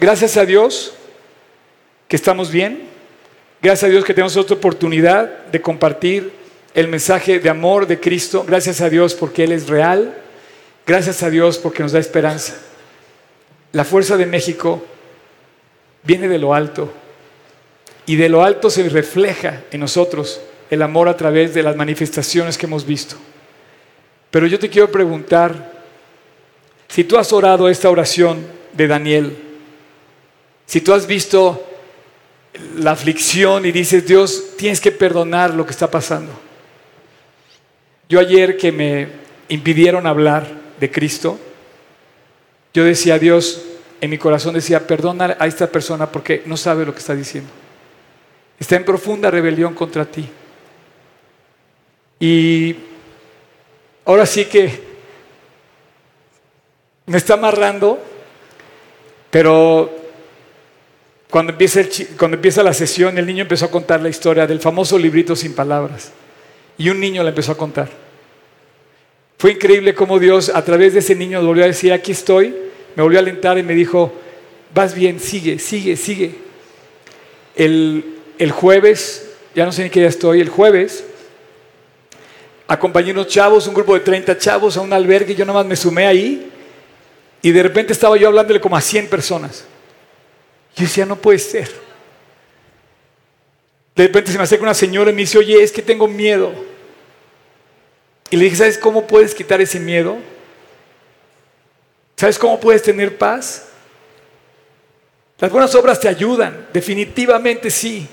Gracias 0.00 0.38
a 0.38 0.46
Dios 0.46 0.94
que 2.08 2.16
estamos 2.16 2.50
bien. 2.50 2.88
Gracias 3.60 3.90
a 3.90 3.92
Dios 3.92 4.06
que 4.06 4.14
tenemos 4.14 4.38
otra 4.38 4.56
oportunidad 4.56 5.48
de 5.48 5.60
compartir 5.60 6.32
el 6.72 6.88
mensaje 6.88 7.40
de 7.40 7.50
amor 7.50 7.86
de 7.86 8.00
Cristo. 8.00 8.42
Gracias 8.48 8.80
a 8.80 8.88
Dios 8.88 9.12
porque 9.12 9.44
Él 9.44 9.52
es 9.52 9.68
real. 9.68 10.16
Gracias 10.86 11.22
a 11.22 11.28
Dios 11.28 11.58
porque 11.58 11.82
nos 11.82 11.92
da 11.92 11.98
esperanza. 11.98 12.67
La 13.72 13.84
fuerza 13.84 14.16
de 14.16 14.26
México 14.26 14.82
viene 16.02 16.28
de 16.28 16.38
lo 16.38 16.54
alto 16.54 16.92
y 18.06 18.16
de 18.16 18.28
lo 18.28 18.42
alto 18.42 18.70
se 18.70 18.88
refleja 18.88 19.62
en 19.70 19.80
nosotros 19.80 20.40
el 20.70 20.82
amor 20.82 21.08
a 21.08 21.16
través 21.16 21.54
de 21.54 21.62
las 21.62 21.76
manifestaciones 21.76 22.56
que 22.56 22.66
hemos 22.66 22.86
visto. 22.86 23.16
Pero 24.30 24.46
yo 24.46 24.58
te 24.58 24.68
quiero 24.68 24.90
preguntar, 24.90 25.72
si 26.88 27.04
tú 27.04 27.18
has 27.18 27.32
orado 27.32 27.68
esta 27.68 27.90
oración 27.90 28.46
de 28.72 28.86
Daniel, 28.86 29.36
si 30.66 30.80
tú 30.80 30.92
has 30.92 31.06
visto 31.06 31.64
la 32.76 32.92
aflicción 32.92 33.66
y 33.66 33.72
dices, 33.72 34.06
Dios, 34.06 34.56
tienes 34.56 34.80
que 34.80 34.92
perdonar 34.92 35.54
lo 35.54 35.64
que 35.64 35.72
está 35.72 35.90
pasando. 35.90 36.32
Yo 38.08 38.20
ayer 38.20 38.56
que 38.56 38.72
me 38.72 39.08
impidieron 39.48 40.06
hablar 40.06 40.46
de 40.80 40.90
Cristo, 40.90 41.38
yo 42.74 42.84
decía, 42.84 43.18
Dios, 43.18 43.62
en 44.00 44.10
mi 44.10 44.18
corazón 44.18 44.54
decía, 44.54 44.86
perdona 44.86 45.36
a 45.38 45.46
esta 45.46 45.66
persona 45.66 46.10
porque 46.10 46.42
no 46.46 46.56
sabe 46.56 46.84
lo 46.84 46.92
que 46.92 47.00
está 47.00 47.14
diciendo. 47.14 47.50
Está 48.58 48.76
en 48.76 48.84
profunda 48.84 49.30
rebelión 49.30 49.74
contra 49.74 50.04
ti. 50.04 50.28
Y 52.20 52.76
ahora 54.04 54.26
sí 54.26 54.44
que 54.46 54.88
me 57.06 57.16
está 57.16 57.34
amarrando, 57.34 57.98
pero 59.30 59.90
cuando 61.30 61.52
empieza, 61.52 61.80
cuando 62.18 62.36
empieza 62.36 62.62
la 62.62 62.72
sesión, 62.72 63.18
el 63.18 63.26
niño 63.26 63.42
empezó 63.42 63.66
a 63.66 63.70
contar 63.70 64.00
la 64.00 64.08
historia 64.08 64.46
del 64.46 64.60
famoso 64.60 64.98
librito 64.98 65.36
sin 65.36 65.54
palabras. 65.54 66.12
Y 66.76 66.90
un 66.90 67.00
niño 67.00 67.22
la 67.22 67.30
empezó 67.30 67.52
a 67.52 67.56
contar. 67.56 68.07
Fue 69.38 69.52
increíble 69.52 69.94
cómo 69.94 70.18
Dios 70.18 70.50
a 70.52 70.64
través 70.64 70.94
de 70.94 70.98
ese 70.98 71.14
niño 71.14 71.40
volvió 71.44 71.62
a 71.62 71.68
decir, 71.68 71.92
aquí 71.92 72.10
estoy, 72.10 72.54
me 72.96 73.02
volvió 73.04 73.20
a 73.20 73.22
alentar 73.22 73.56
y 73.56 73.62
me 73.62 73.74
dijo, 73.74 74.12
vas 74.74 74.94
bien, 74.94 75.20
sigue, 75.20 75.60
sigue, 75.60 75.96
sigue. 75.96 76.34
El, 77.54 78.16
el 78.36 78.50
jueves, 78.50 79.30
ya 79.54 79.64
no 79.64 79.70
sé 79.70 79.84
ni 79.84 79.90
qué 79.90 80.00
día 80.00 80.08
estoy, 80.08 80.40
el 80.40 80.48
jueves 80.48 81.04
acompañé 82.66 83.12
unos 83.12 83.28
chavos, 83.28 83.66
un 83.66 83.74
grupo 83.74 83.94
de 83.94 84.00
30 84.00 84.36
chavos 84.38 84.76
a 84.76 84.82
un 84.82 84.92
albergue, 84.92 85.34
yo 85.34 85.44
nomás 85.44 85.64
me 85.64 85.74
sumé 85.74 86.06
ahí 86.06 86.50
y 87.40 87.50
de 87.50 87.62
repente 87.62 87.92
estaba 87.92 88.16
yo 88.16 88.28
hablándole 88.28 88.60
como 88.60 88.76
a 88.76 88.80
100 88.80 89.08
personas. 89.08 89.64
Yo 90.76 90.82
decía, 90.82 91.06
no 91.06 91.16
puede 91.16 91.38
ser. 91.38 91.70
De 93.96 94.04
repente 94.04 94.30
se 94.30 94.36
me 94.36 94.44
acerca 94.44 94.64
una 94.64 94.74
señora 94.74 95.10
y 95.10 95.14
me 95.14 95.22
dice, 95.22 95.38
oye, 95.38 95.62
es 95.62 95.72
que 95.72 95.80
tengo 95.80 96.06
miedo. 96.06 96.52
Y 98.30 98.36
le 98.36 98.44
dije, 98.44 98.56
¿sabes 98.56 98.78
cómo 98.78 99.06
puedes 99.06 99.34
quitar 99.34 99.60
ese 99.60 99.80
miedo? 99.80 100.18
¿Sabes 102.16 102.38
cómo 102.38 102.58
puedes 102.58 102.82
tener 102.82 103.16
paz? 103.16 103.68
Las 105.38 105.50
buenas 105.50 105.74
obras 105.74 106.00
te 106.00 106.08
ayudan, 106.08 106.66
definitivamente 106.72 107.70
sí, 107.70 108.08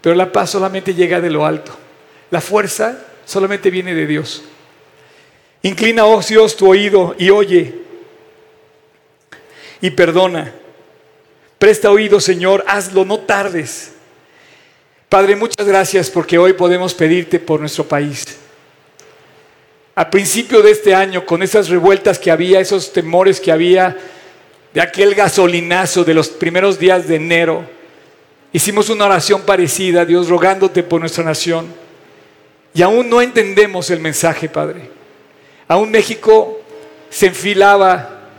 pero 0.00 0.16
la 0.16 0.32
paz 0.32 0.50
solamente 0.50 0.94
llega 0.94 1.20
de 1.20 1.30
lo 1.30 1.46
alto. 1.46 1.72
La 2.30 2.40
fuerza 2.40 2.98
solamente 3.24 3.70
viene 3.70 3.94
de 3.94 4.06
Dios. 4.06 4.42
Inclina, 5.62 6.06
oh 6.06 6.20
Dios, 6.20 6.56
tu 6.56 6.68
oído 6.68 7.14
y 7.18 7.30
oye 7.30 7.86
y 9.80 9.90
perdona. 9.90 10.52
Presta 11.58 11.90
oído, 11.90 12.20
Señor, 12.20 12.64
hazlo, 12.66 13.04
no 13.04 13.20
tardes. 13.20 13.92
Padre, 15.08 15.36
muchas 15.36 15.66
gracias 15.66 16.10
porque 16.10 16.38
hoy 16.38 16.52
podemos 16.52 16.92
pedirte 16.94 17.38
por 17.38 17.60
nuestro 17.60 17.84
país. 17.84 18.38
A 19.96 20.08
principio 20.08 20.62
de 20.62 20.70
este 20.70 20.94
año, 20.94 21.26
con 21.26 21.42
esas 21.42 21.68
revueltas 21.68 22.20
que 22.20 22.30
había, 22.30 22.60
esos 22.60 22.92
temores 22.92 23.40
que 23.40 23.50
había, 23.50 23.96
de 24.72 24.80
aquel 24.80 25.14
gasolinazo 25.14 26.04
de 26.04 26.14
los 26.14 26.28
primeros 26.28 26.78
días 26.78 27.08
de 27.08 27.16
enero, 27.16 27.76
Hicimos 28.56 28.88
una 28.88 29.04
oración 29.04 29.42
parecida, 29.42 30.06
Dios, 30.06 30.30
rogándote 30.30 30.82
por 30.82 30.98
nuestra 30.98 31.22
nación. 31.22 31.66
Y 32.72 32.80
aún 32.80 33.10
no 33.10 33.20
entendemos 33.20 33.90
el 33.90 34.00
mensaje, 34.00 34.48
Padre. 34.48 34.88
Aún 35.68 35.90
México 35.90 36.62
se 37.10 37.26
enfilaba 37.26 38.30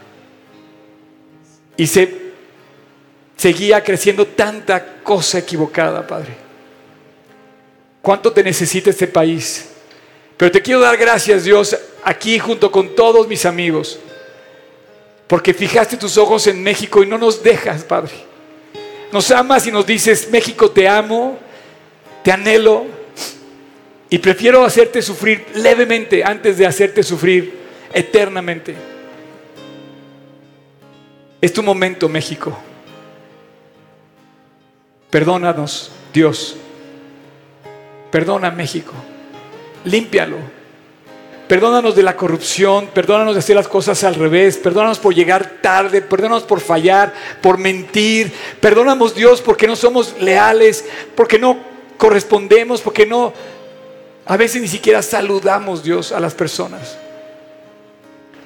y 1.75 1.85
se 1.85 2.31
seguía 3.35 3.83
creciendo 3.83 4.25
tanta 4.25 5.03
cosa 5.03 5.37
equivocada, 5.37 6.07
Padre. 6.07 6.35
¿Cuánto 8.01 8.31
te 8.31 8.41
necesita 8.41 8.89
este 8.89 9.05
país? 9.05 9.69
Pero 10.37 10.51
te 10.51 10.61
quiero 10.61 10.79
dar 10.79 10.95
gracias, 10.97 11.43
Dios, 11.43 11.75
aquí 12.03 12.37
junto 12.37 12.71
con 12.71 12.95
todos 12.95 13.27
mis 13.27 13.45
amigos, 13.45 13.99
porque 15.25 15.53
fijaste 15.53 15.97
tus 15.97 16.17
ojos 16.17 16.45
en 16.45 16.61
México 16.61 17.03
y 17.03 17.07
no 17.07 17.17
nos 17.17 17.41
dejas, 17.41 17.83
Padre. 17.83 18.13
Nos 19.11 19.31
amas 19.31 19.65
y 19.65 19.71
nos 19.71 19.85
dices, 19.85 20.29
México, 20.29 20.69
te 20.69 20.87
amo, 20.87 21.39
te 22.23 22.31
anhelo 22.31 22.85
y 24.09 24.19
prefiero 24.19 24.63
hacerte 24.63 25.01
sufrir 25.01 25.45
levemente 25.55 26.23
antes 26.23 26.57
de 26.57 26.67
hacerte 26.67 27.01
sufrir 27.01 27.57
eternamente. 27.91 28.75
Es 31.41 31.51
tu 31.51 31.63
momento, 31.63 32.07
México. 32.07 32.55
Perdónanos, 35.09 35.91
Dios. 36.13 36.57
Perdona 38.11 38.51
México. 38.51 38.93
Límpialo. 39.87 40.37
Perdónanos 41.47 41.95
de 41.95 42.03
la 42.03 42.17
corrupción, 42.17 42.87
perdónanos 42.93 43.33
de 43.33 43.39
hacer 43.39 43.55
las 43.55 43.69
cosas 43.69 44.03
al 44.03 44.15
revés, 44.15 44.57
perdónanos 44.57 44.99
por 44.99 45.15
llegar 45.15 45.59
tarde, 45.61 46.01
perdónanos 46.01 46.43
por 46.43 46.59
fallar, 46.59 47.13
por 47.41 47.57
mentir, 47.57 48.33
perdónanos 48.59 49.15
Dios 49.15 49.41
porque 49.41 49.65
no 49.65 49.77
somos 49.77 50.15
leales, 50.19 50.83
porque 51.15 51.39
no 51.39 51.57
correspondemos, 51.97 52.81
porque 52.81 53.05
no, 53.05 53.33
a 54.25 54.35
veces 54.35 54.61
ni 54.61 54.67
siquiera 54.67 55.01
saludamos 55.01 55.83
Dios 55.83 56.11
a 56.11 56.19
las 56.19 56.35
personas. 56.35 56.97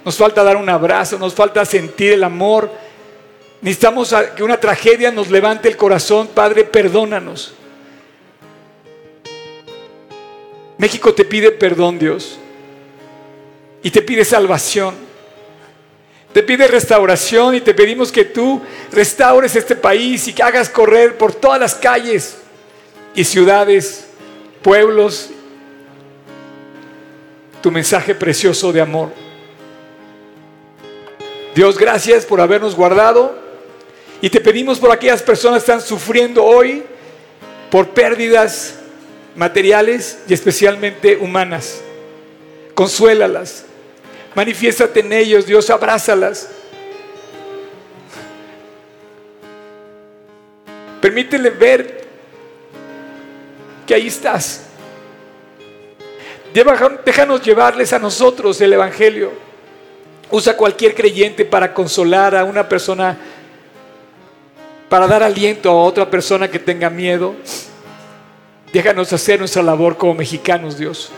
Nos 0.05 0.15
falta 0.15 0.43
dar 0.43 0.57
un 0.57 0.69
abrazo, 0.69 1.17
nos 1.17 1.33
falta 1.33 1.65
sentir 1.65 2.13
el 2.13 2.23
amor. 2.23 2.71
Necesitamos 3.61 4.15
que 4.35 4.43
una 4.43 4.59
tragedia 4.59 5.11
nos 5.11 5.29
levante 5.29 5.67
el 5.67 5.77
corazón. 5.77 6.27
Padre, 6.27 6.63
perdónanos. 6.63 7.53
México 10.81 11.13
te 11.13 11.23
pide 11.25 11.51
perdón, 11.51 11.99
Dios. 11.99 12.39
Y 13.83 13.91
te 13.91 14.01
pide 14.01 14.25
salvación. 14.25 14.95
Te 16.33 16.41
pide 16.41 16.67
restauración 16.67 17.53
y 17.53 17.61
te 17.61 17.75
pedimos 17.75 18.11
que 18.11 18.25
tú 18.25 18.59
restaures 18.91 19.55
este 19.55 19.75
país 19.75 20.27
y 20.27 20.33
que 20.33 20.41
hagas 20.41 20.69
correr 20.69 21.19
por 21.19 21.35
todas 21.35 21.59
las 21.59 21.75
calles 21.75 22.35
y 23.13 23.23
ciudades, 23.23 24.07
pueblos, 24.63 25.29
tu 27.61 27.69
mensaje 27.69 28.15
precioso 28.15 28.73
de 28.73 28.81
amor. 28.81 29.09
Dios, 31.53 31.77
gracias 31.77 32.25
por 32.25 32.41
habernos 32.41 32.73
guardado 32.73 33.37
y 34.19 34.31
te 34.31 34.41
pedimos 34.41 34.79
por 34.79 34.91
aquellas 34.91 35.21
personas 35.21 35.63
que 35.63 35.71
están 35.71 35.87
sufriendo 35.87 36.43
hoy 36.43 36.81
por 37.69 37.89
pérdidas 37.89 38.80
materiales 39.35 40.19
y 40.27 40.33
especialmente 40.33 41.17
humanas. 41.17 41.81
Consuélalas, 42.73 43.65
manifiéstate 44.35 45.01
en 45.01 45.13
ellos, 45.13 45.45
Dios, 45.45 45.69
abrázalas. 45.69 46.49
Permítele 51.01 51.49
ver 51.49 52.01
que 53.87 53.95
ahí 53.95 54.07
estás. 54.07 54.65
Déjanos 56.53 57.41
llevarles 57.41 57.93
a 57.93 57.99
nosotros 57.99 58.59
el 58.61 58.73
Evangelio. 58.73 59.31
Usa 60.29 60.55
cualquier 60.55 60.93
creyente 60.93 61.43
para 61.43 61.73
consolar 61.73 62.35
a 62.35 62.43
una 62.43 62.67
persona, 62.69 63.17
para 64.89 65.07
dar 65.07 65.23
aliento 65.23 65.69
a 65.69 65.83
otra 65.83 66.09
persona 66.09 66.49
que 66.49 66.59
tenga 66.59 66.89
miedo. 66.89 67.35
Déjanos 68.73 69.11
hacer 69.11 69.39
nuestra 69.39 69.61
labor 69.61 69.97
como 69.97 70.15
mexicanos, 70.15 70.77
Dios. 70.77 71.11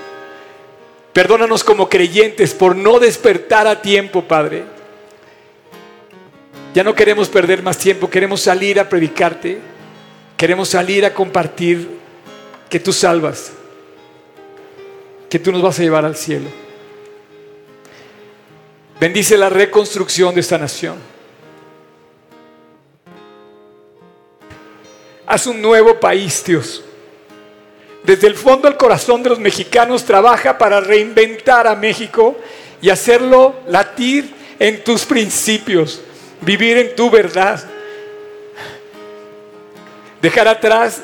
Perdónanos 1.13 1.63
como 1.63 1.87
creyentes 1.87 2.53
por 2.53 2.75
no 2.75 2.99
despertar 2.99 3.67
a 3.67 3.81
tiempo, 3.81 4.23
Padre. 4.23 4.63
Ya 6.73 6.83
no 6.83 6.95
queremos 6.95 7.29
perder 7.29 7.61
más 7.61 7.77
tiempo, 7.77 8.09
queremos 8.09 8.41
salir 8.41 8.79
a 8.79 8.89
predicarte, 8.89 9.59
queremos 10.35 10.69
salir 10.69 11.05
a 11.05 11.13
compartir 11.13 11.87
que 12.67 12.79
tú 12.79 12.91
salvas, 12.91 13.51
que 15.29 15.37
tú 15.37 15.51
nos 15.51 15.61
vas 15.61 15.77
a 15.77 15.83
llevar 15.83 16.03
al 16.03 16.15
cielo. 16.15 16.49
Bendice 18.99 19.37
la 19.37 19.49
reconstrucción 19.49 20.33
de 20.33 20.41
esta 20.41 20.57
nación. 20.57 20.95
Haz 25.27 25.45
un 25.45 25.61
nuevo 25.61 25.99
país, 25.99 26.43
Dios. 26.43 26.83
Desde 28.03 28.27
el 28.27 28.35
fondo 28.35 28.67
del 28.67 28.77
corazón 28.77 29.23
de 29.23 29.29
los 29.29 29.39
mexicanos 29.39 30.03
trabaja 30.03 30.57
para 30.57 30.81
reinventar 30.81 31.67
a 31.67 31.75
México 31.75 32.35
y 32.81 32.89
hacerlo 32.89 33.55
latir 33.67 34.33
en 34.59 34.83
tus 34.83 35.05
principios, 35.05 36.01
vivir 36.41 36.77
en 36.77 36.95
tu 36.95 37.09
verdad. 37.09 37.63
Dejar 40.21 40.47
atrás 40.47 41.01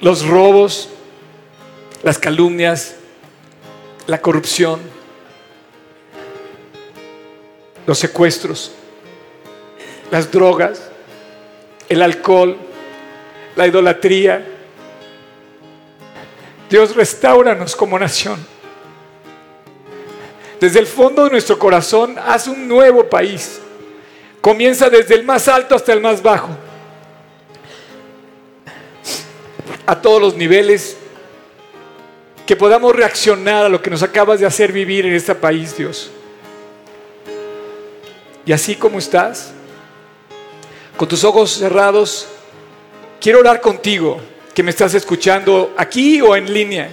los 0.00 0.26
robos, 0.26 0.88
las 2.02 2.18
calumnias, 2.18 2.96
la 4.06 4.20
corrupción 4.20 4.80
los 7.86 7.98
secuestros, 7.98 8.72
las 10.10 10.30
drogas, 10.30 10.90
el 11.88 12.02
alcohol, 12.02 12.56
la 13.56 13.66
idolatría. 13.66 14.51
Dios, 16.72 16.96
restauranos 16.96 17.76
como 17.76 17.98
nación. 17.98 18.38
Desde 20.58 20.78
el 20.78 20.86
fondo 20.86 21.24
de 21.24 21.30
nuestro 21.30 21.58
corazón, 21.58 22.16
haz 22.18 22.46
un 22.46 22.66
nuevo 22.66 23.10
país. 23.10 23.60
Comienza 24.40 24.88
desde 24.88 25.16
el 25.16 25.22
más 25.22 25.48
alto 25.48 25.74
hasta 25.74 25.92
el 25.92 26.00
más 26.00 26.22
bajo. 26.22 26.48
A 29.84 30.00
todos 30.00 30.22
los 30.22 30.34
niveles. 30.34 30.96
Que 32.46 32.56
podamos 32.56 32.96
reaccionar 32.96 33.66
a 33.66 33.68
lo 33.68 33.82
que 33.82 33.90
nos 33.90 34.02
acabas 34.02 34.40
de 34.40 34.46
hacer 34.46 34.72
vivir 34.72 35.04
en 35.04 35.12
este 35.12 35.34
país, 35.34 35.76
Dios. 35.76 36.10
Y 38.46 38.52
así 38.52 38.76
como 38.76 38.98
estás, 38.98 39.52
con 40.96 41.06
tus 41.06 41.22
ojos 41.22 41.50
cerrados, 41.50 42.28
quiero 43.20 43.40
orar 43.40 43.60
contigo, 43.60 44.22
que 44.54 44.62
me 44.62 44.70
estás 44.70 44.94
escuchando 44.94 45.74
aquí 45.76 46.20
o 46.20 46.36
en 46.36 46.52
línea. 46.52 46.90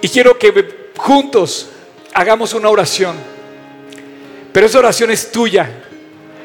Y 0.00 0.08
quiero 0.08 0.38
que 0.38 0.90
juntos 0.96 1.70
hagamos 2.14 2.52
una 2.54 2.68
oración. 2.68 3.16
Pero 4.52 4.66
esa 4.66 4.78
oración 4.78 5.10
es 5.10 5.30
tuya. 5.30 5.70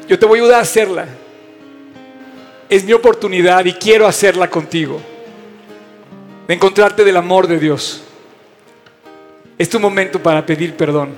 Yo 0.08 0.18
te 0.18 0.26
voy 0.26 0.38
a 0.38 0.42
ayudar 0.42 0.58
a 0.60 0.62
hacerla. 0.62 1.06
Es 2.68 2.84
mi 2.84 2.92
oportunidad 2.92 3.64
y 3.64 3.74
quiero 3.74 4.06
hacerla 4.06 4.48
contigo. 4.48 5.00
De 6.48 6.54
encontrarte 6.54 7.04
del 7.04 7.16
amor 7.16 7.46
de 7.46 7.58
Dios. 7.58 8.02
Es 9.58 9.68
tu 9.68 9.78
momento 9.78 10.22
para 10.22 10.44
pedir 10.44 10.74
perdón. 10.74 11.10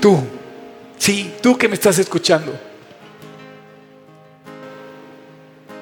Tú, 0.00 0.20
sí, 0.98 1.34
tú 1.42 1.56
que 1.56 1.68
me 1.68 1.74
estás 1.74 1.98
escuchando. 1.98 2.67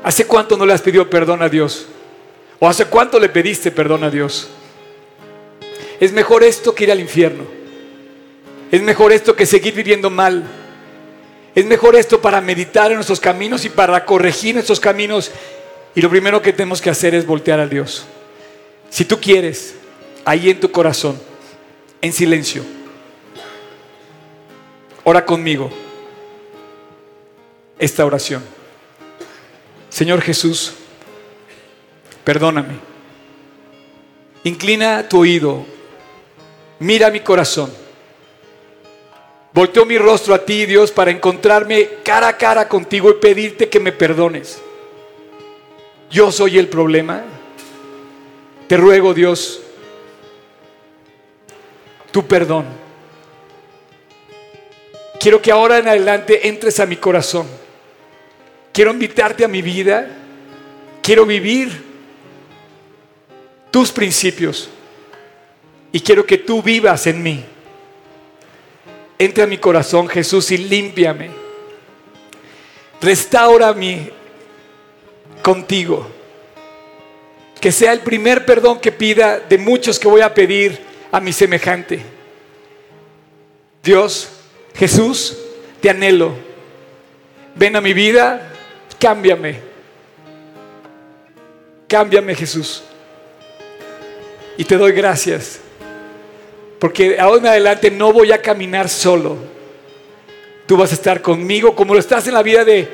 ¿Hace 0.06 0.24
cuánto 0.24 0.56
no 0.56 0.64
le 0.64 0.72
has 0.72 0.82
pedido 0.82 1.10
perdón 1.10 1.42
a 1.42 1.48
Dios? 1.48 1.86
¿O 2.60 2.68
hace 2.68 2.84
cuánto 2.84 3.18
le 3.18 3.28
pediste 3.28 3.72
perdón 3.72 4.04
a 4.04 4.08
Dios? 4.08 4.46
Es 5.98 6.12
mejor 6.12 6.44
esto 6.44 6.76
que 6.76 6.84
ir 6.84 6.92
al 6.92 7.00
infierno. 7.00 7.42
Es 8.70 8.82
mejor 8.82 9.10
esto 9.10 9.34
que 9.34 9.46
seguir 9.46 9.74
viviendo 9.74 10.08
mal. 10.08 10.44
Es 11.56 11.66
mejor 11.66 11.96
esto 11.96 12.22
para 12.22 12.40
meditar 12.40 12.92
en 12.92 12.98
nuestros 12.98 13.18
caminos 13.18 13.64
y 13.64 13.68
para 13.68 14.04
corregir 14.04 14.54
nuestros 14.54 14.78
caminos. 14.78 15.32
Y 15.96 16.00
lo 16.00 16.08
primero 16.08 16.40
que 16.40 16.52
tenemos 16.52 16.80
que 16.80 16.90
hacer 16.90 17.12
es 17.12 17.26
voltear 17.26 17.58
a 17.58 17.66
Dios. 17.66 18.06
Si 18.88 19.04
tú 19.04 19.18
quieres, 19.18 19.74
ahí 20.24 20.50
en 20.50 20.60
tu 20.60 20.70
corazón, 20.70 21.20
en 22.00 22.12
silencio, 22.12 22.62
Ora 25.02 25.24
conmigo 25.24 25.70
esta 27.76 28.06
oración. 28.06 28.55
Señor 29.96 30.20
Jesús, 30.20 30.74
perdóname. 32.22 32.74
Inclina 34.44 35.08
tu 35.08 35.20
oído, 35.20 35.64
mira 36.80 37.10
mi 37.10 37.20
corazón. 37.20 37.72
Volteo 39.54 39.86
mi 39.86 39.96
rostro 39.96 40.34
a 40.34 40.44
ti, 40.44 40.66
Dios, 40.66 40.92
para 40.92 41.10
encontrarme 41.10 41.88
cara 42.04 42.28
a 42.28 42.36
cara 42.36 42.68
contigo 42.68 43.08
y 43.08 43.14
pedirte 43.14 43.70
que 43.70 43.80
me 43.80 43.90
perdones. 43.90 44.60
Yo 46.10 46.30
soy 46.30 46.58
el 46.58 46.68
problema. 46.68 47.24
Te 48.68 48.76
ruego, 48.76 49.14
Dios, 49.14 49.62
tu 52.10 52.26
perdón. 52.26 52.66
Quiero 55.18 55.40
que 55.40 55.50
ahora 55.50 55.78
en 55.78 55.88
adelante 55.88 56.46
entres 56.48 56.80
a 56.80 56.84
mi 56.84 56.96
corazón. 56.96 57.46
Quiero 58.76 58.90
invitarte 58.90 59.42
a 59.42 59.48
mi 59.48 59.62
vida. 59.62 60.06
Quiero 61.02 61.24
vivir 61.24 61.82
tus 63.70 63.90
principios. 63.90 64.68
Y 65.92 66.00
quiero 66.00 66.26
que 66.26 66.36
tú 66.36 66.62
vivas 66.62 67.06
en 67.06 67.22
mí. 67.22 67.42
Entra 69.18 69.44
a 69.44 69.46
mi 69.46 69.56
corazón, 69.56 70.08
Jesús, 70.08 70.50
y 70.50 70.58
límpiame. 70.58 71.30
Restaurame 73.00 74.10
contigo. 75.40 76.06
Que 77.58 77.72
sea 77.72 77.94
el 77.94 78.00
primer 78.00 78.44
perdón 78.44 78.78
que 78.78 78.92
pida 78.92 79.40
de 79.40 79.56
muchos 79.56 79.98
que 79.98 80.06
voy 80.06 80.20
a 80.20 80.34
pedir 80.34 80.78
a 81.10 81.18
mi 81.18 81.32
semejante. 81.32 82.02
Dios, 83.82 84.28
Jesús, 84.74 85.34
te 85.80 85.88
anhelo. 85.88 86.34
Ven 87.54 87.74
a 87.74 87.80
mi 87.80 87.94
vida, 87.94 88.52
cámbiame. 88.98 89.60
Cámbiame, 91.88 92.34
Jesús. 92.34 92.82
Y 94.56 94.64
te 94.64 94.76
doy 94.76 94.92
gracias. 94.92 95.60
Porque 96.78 97.18
ahora 97.18 97.40
en 97.40 97.46
adelante 97.46 97.90
no 97.90 98.12
voy 98.12 98.32
a 98.32 98.42
caminar 98.42 98.88
solo. 98.88 99.36
Tú 100.66 100.76
vas 100.76 100.90
a 100.90 100.94
estar 100.94 101.22
conmigo 101.22 101.74
como 101.74 101.94
lo 101.94 102.00
estás 102.00 102.26
en 102.26 102.34
la 102.34 102.42
vida 102.42 102.64
de 102.64 102.88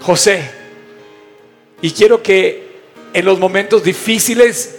José. 0.00 0.50
Y 1.82 1.90
quiero 1.92 2.22
que 2.22 2.70
en 3.12 3.24
los 3.24 3.38
momentos 3.38 3.84
difíciles 3.84 4.76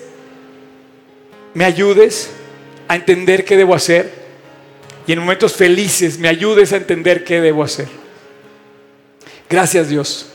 me 1.53 1.65
ayudes 1.65 2.29
a 2.87 2.95
entender 2.95 3.45
qué 3.45 3.57
debo 3.57 3.75
hacer. 3.75 4.11
Y 5.07 5.13
en 5.13 5.19
momentos 5.19 5.53
felices 5.53 6.17
me 6.19 6.27
ayudes 6.27 6.73
a 6.73 6.77
entender 6.77 7.23
qué 7.23 7.41
debo 7.41 7.63
hacer. 7.63 7.87
Gracias 9.49 9.89
Dios. 9.89 10.27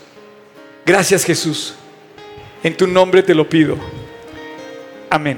Gracias 0.87 1.25
Jesús. 1.25 1.75
En 2.63 2.77
tu 2.77 2.87
nombre 2.87 3.21
te 3.21 3.35
lo 3.35 3.47
pido. 3.47 3.77
Amén. 5.09 5.37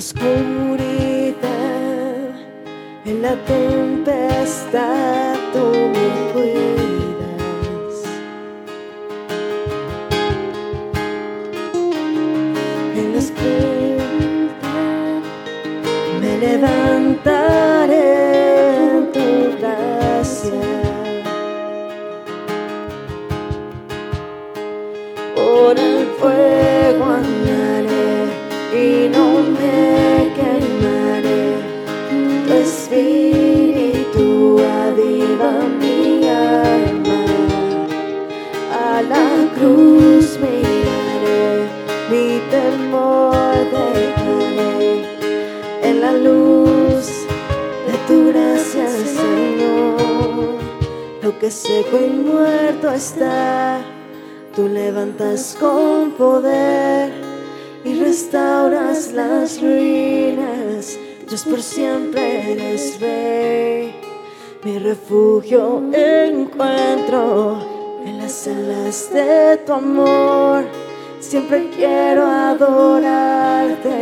oscuridad, 0.00 1.36
en 3.04 3.20
la 3.20 3.36
En 13.20 13.60
la 13.60 13.69
amor. 69.80 70.64
Siempre 71.20 71.70
quiero 71.74 72.26
adorarte 72.26 73.98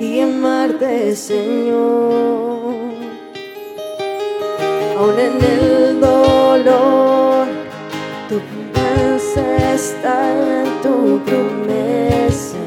y 0.00 0.20
amarte, 0.20 1.14
Señor. 1.14 2.74
Aún 4.98 5.18
en 5.28 5.36
el 5.54 6.00
dolor, 6.00 7.46
tu 8.28 8.36
promesa 8.48 9.74
está 9.74 10.16
en 10.60 10.66
tu 10.82 11.20
promesa. 11.26 12.58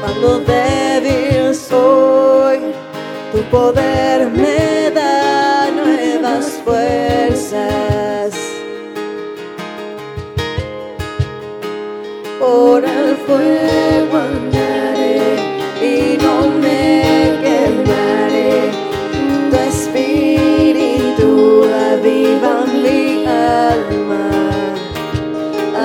Cuando 0.00 0.28
débil 0.40 1.54
soy, 1.54 2.58
tu 3.32 3.38
poder 3.50 4.28
me 4.30 4.55
fuerzas. 6.66 8.34
Por 12.40 12.84
el 12.84 13.16
fuego 13.26 14.14
andaré 14.32 15.20
y 15.90 16.18
no 16.24 16.36
me 16.62 17.38
quemaré. 17.44 18.54
Tu 19.50 19.56
espíritu 19.72 21.30
aviva 21.90 22.54
mi 22.82 23.24
alma. 23.26 24.26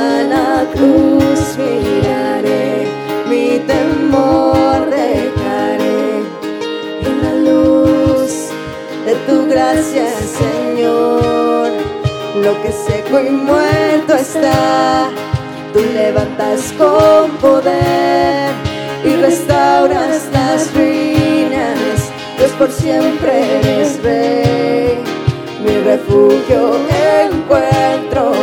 A 0.07 0.23
la 0.33 0.51
cruz 0.73 1.41
miraré, 1.63 2.87
mi 3.29 3.59
temor 3.71 4.89
dejaré 4.89 6.01
en 7.07 7.15
la 7.25 7.33
luz 7.47 8.33
de 9.05 9.13
tu 9.27 9.47
gracia, 9.47 10.09
Señor. 10.37 10.60
Que 12.61 12.71
seco 12.71 13.19
y 13.19 13.29
muerto 13.31 14.15
está, 14.15 15.09
tú 15.73 15.79
levantas 15.93 16.71
con 16.77 17.31
poder 17.37 18.51
y 19.03 19.15
restauras 19.15 20.29
las 20.31 20.71
ruinas. 20.75 22.11
Dios 22.37 22.51
por 22.59 22.71
siempre 22.71 23.59
eres 23.59 24.03
rey, 24.03 25.03
mi 25.63 25.79
refugio 25.79 26.75
encuentro 27.23 28.33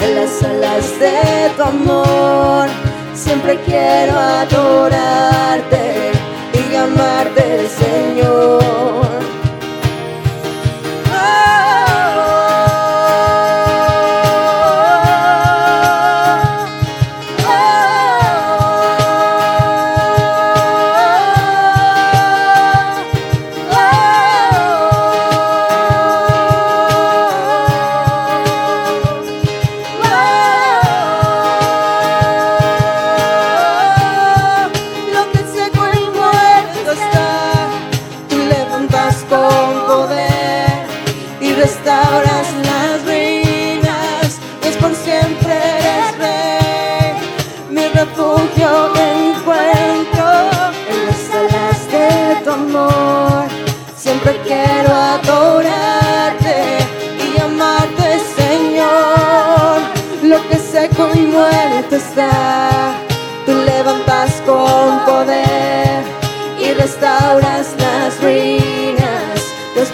en 0.00 0.14
las 0.14 0.42
alas 0.42 0.98
de 0.98 1.50
tu 1.56 1.62
amor. 1.62 2.68
Siempre 3.14 3.58
quiero 3.66 4.18
adorarte 4.18 6.12
y 6.54 6.74
amarte, 6.74 7.68
Señor. 7.68 8.87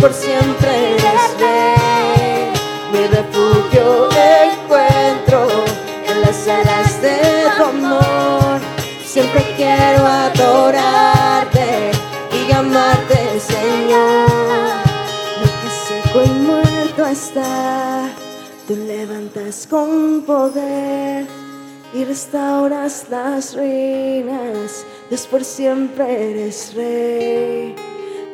Por 0.04 0.12
siempre 0.12 0.70
eres 0.96 1.22
rey. 1.40 2.52
Mi 2.92 3.06
refugio 3.06 4.10
encuentro 4.44 5.46
en 6.06 6.20
las 6.20 6.46
alas 6.46 7.00
de 7.00 7.16
tu 7.56 7.64
amor. 7.64 8.60
Siempre 9.02 9.42
quiero 9.56 10.04
adorarte 10.06 11.90
y 12.38 12.52
amarte, 12.52 13.40
Señor. 13.40 14.28
Lo 15.40 15.48
que 15.60 15.70
seco 15.86 16.22
y 16.22 16.30
muerto 16.48 17.06
está, 17.06 18.06
tú 18.68 18.76
levantas 18.76 19.66
con 19.66 20.20
poder 20.26 21.26
y 21.94 22.04
restauras 22.04 23.06
las 23.08 23.56
ruinas. 23.56 24.84
Dios 25.08 25.26
por 25.26 25.42
siempre 25.42 26.32
eres 26.32 26.74
rey. 26.74 27.73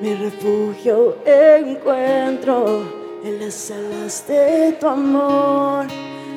Mi 0.01 0.15
refugio 0.15 1.19
encuentro 1.27 3.21
en 3.23 3.39
las 3.39 3.71
alas 3.71 4.27
de 4.27 4.73
tu 4.81 4.87
amor. 4.87 5.87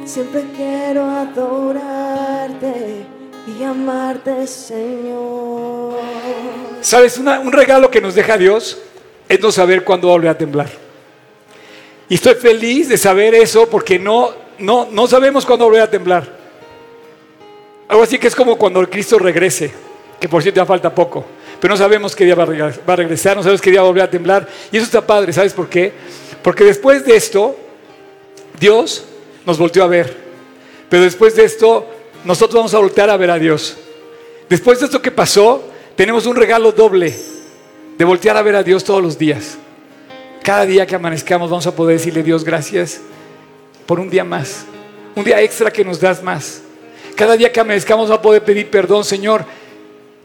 Siempre 0.04 0.44
quiero 0.54 1.04
adorarte 1.06 2.74
y 3.48 3.64
amarte, 3.64 4.46
Señor. 4.48 5.94
¿Sabes? 6.82 7.18
Un 7.18 7.54
regalo 7.54 7.90
que 7.90 8.02
nos 8.02 8.16
deja 8.16 8.38
Dios 8.38 8.82
es 9.30 9.40
no 9.40 9.50
saber 9.50 9.86
cuándo 9.86 10.10
volver 10.10 10.32
a 10.32 10.38
temblar. 10.38 10.70
Y 12.10 12.16
estoy 12.16 12.36
feliz 12.36 12.90
de 12.90 12.98
saber 12.98 13.34
eso 13.34 13.70
porque 13.70 13.98
no, 13.98 14.32
no, 14.60 14.90
no 14.92 15.08
sabemos 15.08 15.46
cuándo 15.46 15.64
volver 15.64 15.84
a 15.84 15.90
temblar. 15.90 16.28
Algo 17.88 18.04
así 18.04 18.20
que 18.20 18.28
es 18.28 18.36
como 18.36 18.58
cuando 18.58 18.86
Cristo 18.90 19.18
regrese, 19.20 19.72
que 20.20 20.28
por 20.28 20.42
cierto 20.42 20.60
ya 20.60 20.66
falta 20.66 20.94
poco, 20.94 21.26
pero 21.64 21.76
no 21.76 21.78
sabemos 21.78 22.14
qué 22.14 22.26
día 22.26 22.36
va 22.36 22.44
a 22.44 22.96
regresar, 22.98 23.38
no 23.38 23.42
sabemos 23.42 23.62
qué 23.62 23.72
día 23.72 23.80
va 23.80 23.86
a 23.86 23.90
volver 23.90 24.04
a 24.04 24.10
temblar. 24.10 24.46
Y 24.70 24.76
eso 24.76 24.86
está 24.86 25.00
padre, 25.08 25.32
¿sabes 25.32 25.54
por 25.54 25.70
qué? 25.70 25.94
Porque 26.42 26.66
después 26.66 27.06
de 27.06 27.16
esto, 27.16 27.56
Dios 28.60 29.06
nos 29.46 29.58
volteó 29.58 29.86
a 29.86 29.88
ver. 29.88 30.14
Pero 30.90 31.04
después 31.04 31.38
de 31.38 31.46
esto, 31.46 31.88
nosotros 32.26 32.56
vamos 32.56 32.74
a 32.74 32.80
voltear 32.80 33.10
a 33.10 33.16
ver 33.16 33.32
a 33.32 33.40
Dios. 33.40 33.78
Después 34.50 34.82
de 34.82 34.88
esto 34.88 35.02
que 35.02 35.10
pasó, 35.10 35.64
tenemos 35.96 36.26
un 36.26 36.36
regalo 36.36 36.74
doble 36.74 37.16
de 37.98 38.04
voltear 38.04 38.36
a 38.36 38.42
ver 38.42 38.58
a 38.58 38.64
Dios 38.64 38.84
todos 38.84 39.02
los 39.02 39.18
días. 39.18 39.58
Cada 40.44 40.66
día 40.66 40.86
que 40.86 40.96
amanezcamos 40.96 41.50
vamos 41.50 41.66
a 41.66 41.74
poder 41.74 41.98
decirle 41.98 42.24
Dios 42.24 42.44
gracias 42.44 43.00
por 43.86 44.02
un 44.02 44.10
día 44.10 44.26
más, 44.26 44.66
un 45.16 45.24
día 45.24 45.40
extra 45.40 45.72
que 45.72 45.86
nos 45.86 46.02
das 46.02 46.22
más. 46.22 46.62
Cada 47.16 47.38
día 47.38 47.54
que 47.54 47.62
amanezcamos 47.62 48.10
vamos 48.10 48.20
a 48.20 48.22
poder 48.22 48.44
pedir 48.44 48.70
perdón, 48.70 49.06
Señor. 49.06 49.46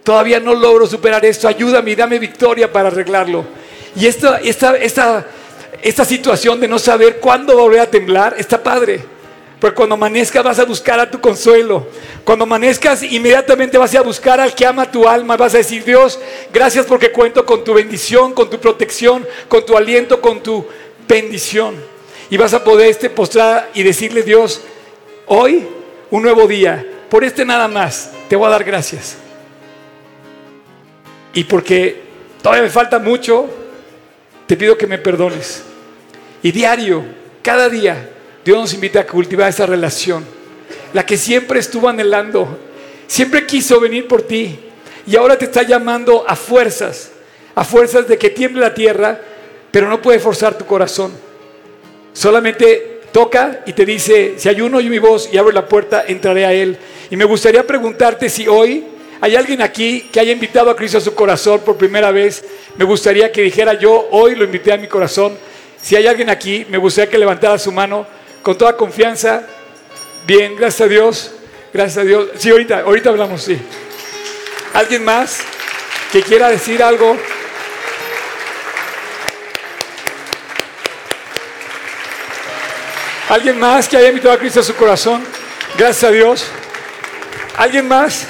Todavía 0.09 0.41
no 0.41 0.55
logro 0.55 0.87
superar 0.87 1.23
esto, 1.27 1.47
ayúdame 1.47 1.91
y 1.91 1.95
dame 1.95 2.19
victoria 2.19 2.73
para 2.73 2.89
arreglarlo. 2.89 3.45
Y 3.95 4.07
esta, 4.07 4.39
esta, 4.39 4.75
esta, 4.79 5.27
esta 5.83 6.03
situación 6.07 6.59
de 6.59 6.67
no 6.67 6.79
saber 6.79 7.21
cuándo 7.21 7.55
volver 7.55 7.81
a 7.81 7.91
temblar 7.91 8.35
está 8.39 8.63
padre. 8.63 9.05
Porque 9.61 9.75
cuando 9.75 9.97
amanezcas 9.97 10.43
vas 10.43 10.59
a 10.61 10.65
buscar 10.65 10.99
a 10.99 11.11
tu 11.11 11.21
consuelo. 11.21 11.89
Cuando 12.25 12.45
amanezcas 12.45 13.03
inmediatamente 13.03 13.77
vas 13.77 13.95
a 13.97 14.01
buscar 14.01 14.41
al 14.41 14.55
que 14.55 14.65
ama 14.65 14.91
tu 14.91 15.07
alma. 15.07 15.37
Vas 15.37 15.55
a 15.55 15.59
decir, 15.59 15.85
Dios, 15.85 16.19
gracias 16.55 16.87
porque 16.87 17.13
cuento 17.13 17.45
con 17.45 17.63
tu 17.63 17.75
bendición, 17.75 18.33
con 18.33 18.49
tu 18.49 18.59
protección, 18.59 19.29
con 19.47 19.67
tu 19.67 19.77
aliento, 19.77 20.23
con 20.23 20.43
tu 20.43 20.65
bendición. 21.07 21.75
Y 22.31 22.39
vas 22.39 22.55
a 22.55 22.65
poder 22.65 22.89
este 22.89 23.11
postrar 23.11 23.69
y 23.75 23.83
decirle, 23.83 24.23
Dios, 24.23 24.63
hoy 25.27 25.69
un 26.11 26.23
nuevo 26.23 26.47
día. 26.47 26.83
Por 27.11 27.25
este 27.25 27.45
nada 27.45 27.69
más 27.69 28.11
te 28.31 28.37
voy 28.37 28.47
a 28.47 28.51
dar 28.53 28.65
gracias. 28.65 29.28
Y 31.39 31.45
porque 31.45 31.95
todavía 32.43 32.65
me 32.65 32.69
falta 32.69 32.99
mucho, 32.99 33.49
te 34.49 34.57
pido 34.57 34.77
que 34.77 34.89
me 34.89 34.99
perdones. 34.99 35.63
Y 36.43 36.51
diario, 36.51 37.05
cada 37.43 37.69
día, 37.69 38.11
Dios 38.45 38.59
nos 38.59 38.75
invita 38.75 38.99
a 38.99 39.07
cultivar 39.07 39.49
esa 39.49 39.65
relación, 39.65 40.25
la 40.93 41.07
que 41.07 41.17
siempre 41.17 41.61
estuvo 41.61 41.89
anhelando, 41.89 42.59
siempre 43.07 43.47
quiso 43.47 43.79
venir 43.79 44.09
por 44.09 44.23
ti 44.23 44.59
y 45.07 45.15
ahora 45.15 45.39
te 45.39 45.45
está 45.45 45.63
llamando 45.63 46.25
a 46.27 46.35
fuerzas, 46.35 47.13
a 47.55 47.63
fuerzas 47.63 48.09
de 48.09 48.19
que 48.19 48.31
tiemble 48.31 48.61
la 48.61 48.75
tierra, 48.75 49.21
pero 49.71 49.89
no 49.89 50.03
puede 50.03 50.19
forzar 50.19 50.59
tu 50.59 50.67
corazón. 50.67 51.13
Solamente 52.15 53.03
toca 53.13 53.63
y 53.65 53.75
te 53.75 53.87
dice, 53.87 54.35
si 54.39 54.49
hay 54.49 54.61
uno 54.61 54.81
y 54.81 54.91
mi 54.91 54.99
voz 54.99 55.29
y 55.33 55.39
abre 55.39 55.55
la 55.55 55.69
puerta, 55.69 56.03
entraré 56.05 56.45
a 56.45 56.53
él. 56.53 56.77
Y 57.13 57.17
me 57.17 57.25
gustaría 57.27 57.65
preguntarte 57.65 58.29
si 58.29 58.49
hoy 58.49 58.98
hay 59.21 59.35
alguien 59.35 59.63
aquí 59.63 60.09
que 60.13 60.21
haya 60.21 60.33
invitado 60.33 60.71
a 60.71 60.77
Cristo 60.77 60.99
a 60.99 61.01
su 61.01 61.15
corazón 61.15 61.61
por 61.61 61.77
primera 61.77 62.13
vez. 62.13 62.45
Me 62.77 62.85
gustaría 62.85 63.33
que 63.33 63.43
dijera 63.43 63.75
yo, 63.75 64.09
hoy 64.11 64.37
lo 64.37 64.45
invité 64.45 64.73
a 64.73 64.77
mi 64.77 64.87
corazón. 64.87 65.37
Si 65.83 65.97
hay 65.97 66.07
alguien 66.07 66.31
aquí, 66.31 66.65
me 66.69 66.79
gustaría 66.79 67.11
que 67.11 67.19
levantara 67.19 67.59
su 67.59 67.73
mano 67.73 68.07
con 68.43 68.57
toda 68.57 68.77
confianza. 68.77 69.43
Bien, 70.25 70.55
gracias 70.55 70.83
a 70.83 70.89
Dios. 70.89 71.33
Gracias 71.73 71.99
a 71.99 72.05
Dios. 72.05 72.29
Sí, 72.39 72.51
ahorita, 72.51 72.81
ahorita 72.81 73.11
hablamos, 73.11 73.43
sí. 73.43 73.59
¿Alguien 74.73 75.05
más 75.05 75.41
que 76.13 76.23
quiera 76.23 76.49
decir 76.49 76.83
algo? 76.83 77.17
¿Alguien 83.29 83.59
más 83.59 83.89
que 83.89 83.97
haya 83.97 84.09
invitado 84.09 84.33
a 84.33 84.39
Cristo 84.39 84.61
a 84.61 84.63
su 84.63 84.75
corazón? 84.75 85.23
Gracias 85.77 86.05
a 86.05 86.11
Dios. 86.11 86.47
¿Alguien 87.57 87.87
más? 87.89 88.27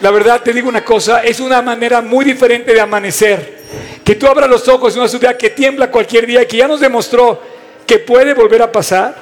La 0.00 0.10
verdad 0.10 0.42
te 0.42 0.52
digo 0.52 0.68
una 0.68 0.84
cosa, 0.84 1.22
es 1.22 1.40
una 1.40 1.62
manera 1.62 2.00
muy 2.00 2.24
diferente 2.24 2.72
de 2.72 2.80
amanecer. 2.80 3.62
Que 4.04 4.14
tú 4.14 4.26
abras 4.26 4.50
los 4.50 4.68
ojos 4.68 4.94
en 4.94 5.00
una 5.00 5.08
ciudad 5.08 5.36
que 5.36 5.50
tiembla 5.50 5.90
cualquier 5.90 6.26
día 6.26 6.42
y 6.42 6.46
que 6.46 6.58
ya 6.58 6.68
nos 6.68 6.80
demostró 6.80 7.40
que 7.86 7.98
puede 7.98 8.34
volver 8.34 8.62
a 8.62 8.70
pasar. 8.70 9.14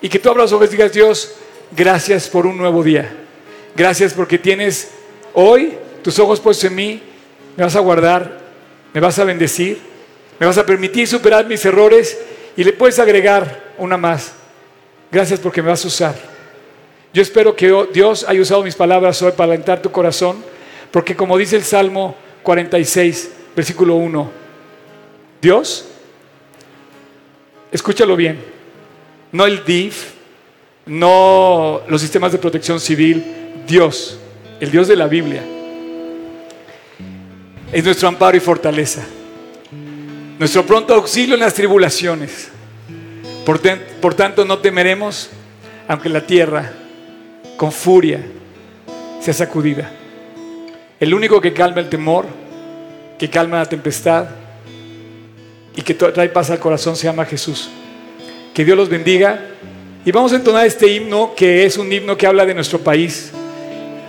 Y 0.00 0.08
que 0.08 0.18
tú 0.18 0.30
abras 0.30 0.44
los 0.44 0.52
ojos 0.52 0.68
y 0.68 0.72
digas, 0.72 0.92
Dios, 0.92 1.34
gracias 1.72 2.28
por 2.28 2.46
un 2.46 2.56
nuevo 2.56 2.82
día. 2.82 3.12
Gracias 3.74 4.14
porque 4.14 4.38
tienes 4.38 4.90
hoy 5.34 5.74
tus 6.02 6.18
ojos 6.18 6.40
puestos 6.40 6.64
en 6.64 6.74
mí. 6.74 7.02
Me 7.56 7.64
vas 7.64 7.74
a 7.74 7.80
guardar, 7.80 8.38
me 8.92 9.00
vas 9.00 9.18
a 9.18 9.24
bendecir, 9.24 9.78
me 10.38 10.46
vas 10.46 10.58
a 10.58 10.64
permitir 10.64 11.08
superar 11.08 11.46
mis 11.46 11.64
errores 11.64 12.16
y 12.56 12.62
le 12.62 12.72
puedes 12.72 12.98
agregar 12.98 13.72
una 13.78 13.96
más. 13.96 14.32
Gracias 15.10 15.40
porque 15.40 15.62
me 15.62 15.70
vas 15.70 15.84
a 15.84 15.88
usar. 15.88 16.27
Yo 17.18 17.22
espero 17.22 17.56
que 17.56 17.88
Dios 17.92 18.24
haya 18.28 18.40
usado 18.40 18.62
mis 18.62 18.76
palabras 18.76 19.20
hoy 19.22 19.32
para 19.32 19.52
alentar 19.52 19.82
tu 19.82 19.90
corazón, 19.90 20.36
porque 20.92 21.16
como 21.16 21.36
dice 21.36 21.56
el 21.56 21.64
Salmo 21.64 22.14
46, 22.44 23.32
versículo 23.56 23.96
1, 23.96 24.30
Dios, 25.42 25.86
escúchalo 27.72 28.14
bien, 28.14 28.38
no 29.32 29.46
el 29.46 29.64
DIF, 29.64 30.12
no 30.86 31.80
los 31.88 32.00
sistemas 32.00 32.30
de 32.30 32.38
protección 32.38 32.78
civil, 32.78 33.24
Dios, 33.66 34.20
el 34.60 34.70
Dios 34.70 34.86
de 34.86 34.94
la 34.94 35.08
Biblia, 35.08 35.42
es 37.72 37.82
nuestro 37.82 38.06
amparo 38.06 38.36
y 38.36 38.40
fortaleza, 38.40 39.04
nuestro 40.38 40.64
pronto 40.64 40.94
auxilio 40.94 41.34
en 41.34 41.40
las 41.40 41.54
tribulaciones. 41.54 42.48
Por, 43.44 43.60
por 44.00 44.14
tanto, 44.14 44.44
no 44.44 44.58
temeremos, 44.58 45.30
aunque 45.88 46.08
la 46.08 46.24
tierra 46.24 46.74
con 47.58 47.70
furia 47.70 48.20
sea 49.20 49.34
sacudida. 49.34 49.90
El 50.98 51.12
único 51.12 51.40
que 51.40 51.52
calma 51.52 51.80
el 51.80 51.90
temor, 51.90 52.24
que 53.18 53.28
calma 53.28 53.58
la 53.58 53.66
tempestad 53.66 54.26
y 55.76 55.82
que 55.82 55.96
tra- 55.98 56.12
trae 56.14 56.28
paz 56.30 56.50
al 56.50 56.58
corazón 56.58 56.96
se 56.96 57.04
llama 57.04 57.26
Jesús. 57.26 57.68
Que 58.54 58.64
Dios 58.64 58.76
los 58.76 58.88
bendiga. 58.88 59.40
Y 60.04 60.12
vamos 60.12 60.32
a 60.32 60.36
entonar 60.36 60.64
este 60.66 60.86
himno 60.86 61.34
que 61.36 61.66
es 61.66 61.76
un 61.76 61.92
himno 61.92 62.16
que 62.16 62.26
habla 62.26 62.46
de 62.46 62.54
nuestro 62.54 62.78
país, 62.78 63.32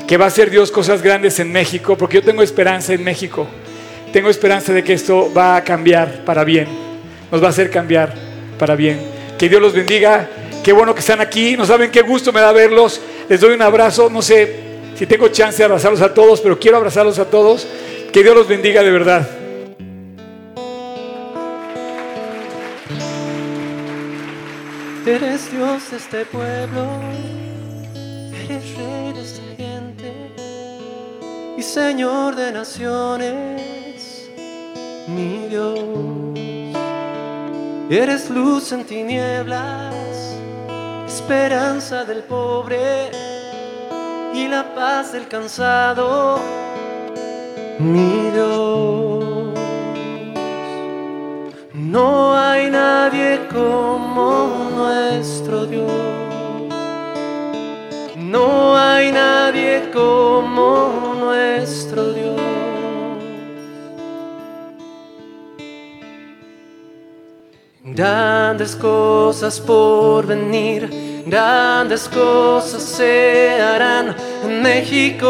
que 0.07 0.15
va 0.15 0.25
a 0.25 0.27
hacer 0.29 0.49
Dios 0.49 0.71
cosas 0.71 1.01
grandes 1.01 1.39
en 1.39 1.51
México, 1.51 1.97
porque 1.97 2.17
yo 2.17 2.23
tengo 2.23 2.41
esperanza 2.41 2.93
en 2.93 3.03
México. 3.03 3.47
Tengo 4.13 4.29
esperanza 4.29 4.73
de 4.73 4.83
que 4.83 4.93
esto 4.93 5.31
va 5.35 5.55
a 5.57 5.63
cambiar 5.63 6.23
para 6.23 6.43
bien. 6.43 6.67
Nos 7.31 7.41
va 7.41 7.47
a 7.47 7.49
hacer 7.49 7.69
cambiar 7.69 8.13
para 8.57 8.75
bien. 8.75 8.99
Que 9.37 9.49
Dios 9.49 9.61
los 9.61 9.73
bendiga. 9.73 10.29
Qué 10.63 10.71
bueno 10.71 10.93
que 10.93 11.01
están 11.01 11.21
aquí. 11.21 11.55
No 11.57 11.65
saben 11.65 11.91
qué 11.91 12.01
gusto 12.01 12.31
me 12.31 12.39
da 12.41 12.51
verlos. 12.51 13.01
Les 13.29 13.39
doy 13.39 13.53
un 13.53 13.61
abrazo. 13.61 14.09
No 14.09 14.21
sé 14.21 14.55
si 14.95 15.05
tengo 15.05 15.27
chance 15.29 15.59
de 15.59 15.65
abrazarlos 15.65 16.01
a 16.01 16.13
todos, 16.13 16.41
pero 16.41 16.59
quiero 16.59 16.77
abrazarlos 16.77 17.19
a 17.19 17.25
todos. 17.25 17.67
Que 18.11 18.23
Dios 18.23 18.35
los 18.35 18.47
bendiga 18.47 18.83
de 18.83 18.91
verdad. 18.91 19.29
Eres 25.05 25.51
Dios 25.51 25.89
de 25.89 25.97
este 25.97 26.25
pueblo, 26.25 26.85
eres 28.31 28.75
rey 28.75 29.13
de 29.13 29.21
esta 29.21 29.41
gente 29.57 30.13
y 31.57 31.63
Señor 31.63 32.35
de 32.35 32.51
naciones, 32.51 34.29
mi 35.07 35.47
Dios. 35.49 35.79
Eres 37.89 38.29
luz 38.29 38.71
en 38.71 38.83
tinieblas, 38.83 39.95
esperanza 41.09 42.05
del 42.05 42.21
pobre 42.21 43.09
y 44.31 44.47
la 44.47 44.63
paz 44.75 45.11
del 45.11 45.27
cansado, 45.27 46.39
mi 47.79 48.29
Dios. 48.29 49.59
No 51.73 52.37
hay 52.37 52.69
nadie 52.69 53.47
como 53.51 54.69
nuestro 54.75 55.65
Dios. 55.65 55.91
No 58.15 58.77
hay 58.77 59.11
nadie 59.11 59.89
como 59.91 61.15
nuestro 61.19 62.13
Dios. 62.13 62.28
Grandes 67.99 68.75
cosas 68.75 69.59
por 69.59 70.25
venir, 70.25 70.89
grandes 71.25 72.07
cosas 72.07 72.81
se 72.81 73.59
harán 73.61 74.15
en 74.41 74.61
México. 74.61 75.27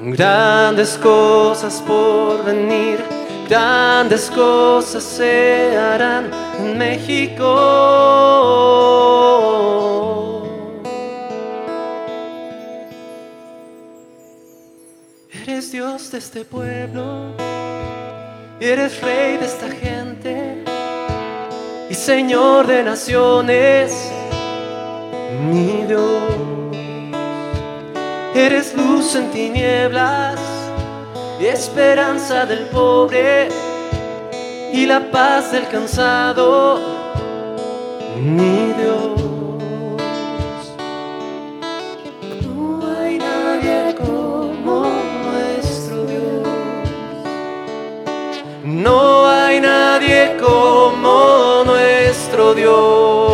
Grandes 0.00 0.96
cosas 0.96 1.82
por 1.86 2.42
venir, 2.42 3.04
grandes 3.50 4.30
cosas 4.30 5.02
se 5.02 5.76
harán 5.76 6.30
en 6.58 6.78
México. 6.78 7.44
Eres 15.42 15.72
Dios 15.72 16.12
de 16.12 16.18
este 16.18 16.44
pueblo, 16.44 17.34
eres 18.60 19.00
rey 19.02 19.36
de 19.36 19.44
esta 19.44 19.68
gente 19.68 20.62
y 21.90 21.94
Señor 21.94 22.68
de 22.68 22.84
naciones, 22.84 24.10
mi 25.50 25.84
Dios. 25.88 26.76
Eres 28.32 28.74
luz 28.76 29.16
en 29.16 29.30
tinieblas, 29.32 30.38
esperanza 31.40 32.46
del 32.46 32.66
pobre 32.66 33.48
y 34.72 34.86
la 34.86 35.10
paz 35.10 35.50
del 35.50 35.66
cansado, 35.66 36.80
mi 38.16 38.72
Dios. 38.78 39.13
Dios. 52.54 53.32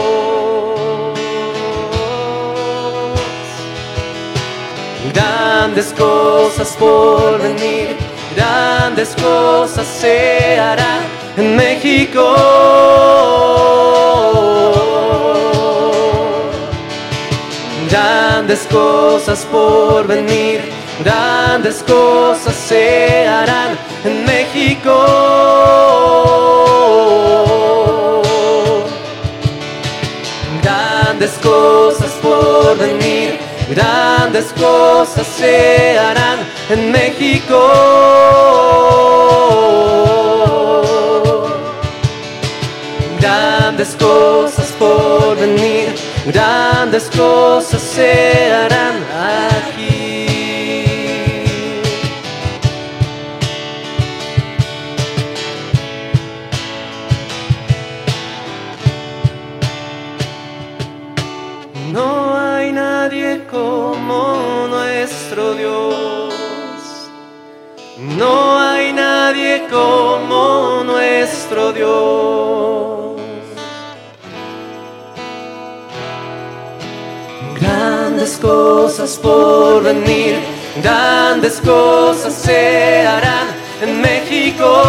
Grandes 5.13 5.93
cosas 5.93 6.77
por 6.79 7.41
venir, 7.41 7.97
grandes 8.35 9.15
cosas 9.15 9.87
se 9.87 10.59
harán 10.59 11.03
en 11.37 11.57
México. 11.57 12.35
Grandes 17.91 18.67
cosas 18.71 19.45
por 19.47 20.07
venir, 20.07 20.61
grandes 21.05 21.83
cosas 21.83 22.55
se 22.55 23.27
harán 23.27 23.77
en 24.05 24.25
México. 24.25 26.40
Cosas 31.41 32.13
por 32.23 32.77
venir, 32.79 33.39
grandes 33.69 34.53
cosas 34.53 35.27
se 35.27 35.99
harán 35.99 36.39
en 36.69 36.93
México. 36.93 37.59
Grandes 43.19 43.97
cosas 43.97 44.69
por 44.79 45.37
venir, 45.37 45.95
grandes 46.27 47.11
cosas 47.17 47.81
se 47.81 48.53
harán 48.53 48.97
aquí. 49.59 49.80
Dios. 71.73 73.21
Grandes 77.61 78.37
cosas 78.37 79.17
por 79.19 79.83
venir, 79.83 80.41
grandes 80.83 81.61
cosas 81.61 82.35
se 82.35 83.07
harán 83.07 83.49
en 83.83 84.01
México. 84.01 84.83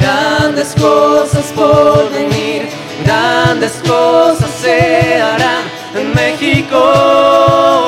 Grandes 0.00 0.74
cosas 0.74 1.46
por 1.54 2.10
venir, 2.10 2.68
grandes 3.04 3.72
cosas 3.86 4.50
se 4.60 5.20
harán 5.20 5.64
en 5.94 6.14
México. 6.14 7.81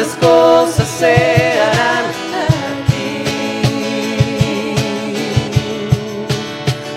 Grandes 0.00 0.16
cosas 0.16 0.88
se 0.88 1.60
harán 1.60 2.04
aquí. 2.84 3.24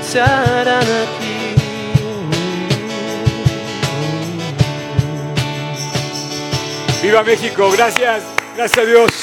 Se 0.01 0.21
harán 0.21 0.83
aquí. 0.83 1.55
Viva 7.01 7.23
México, 7.23 7.69
gracias, 7.71 8.23
gracias 8.55 8.77
a 8.77 8.85
Dios. 8.87 9.22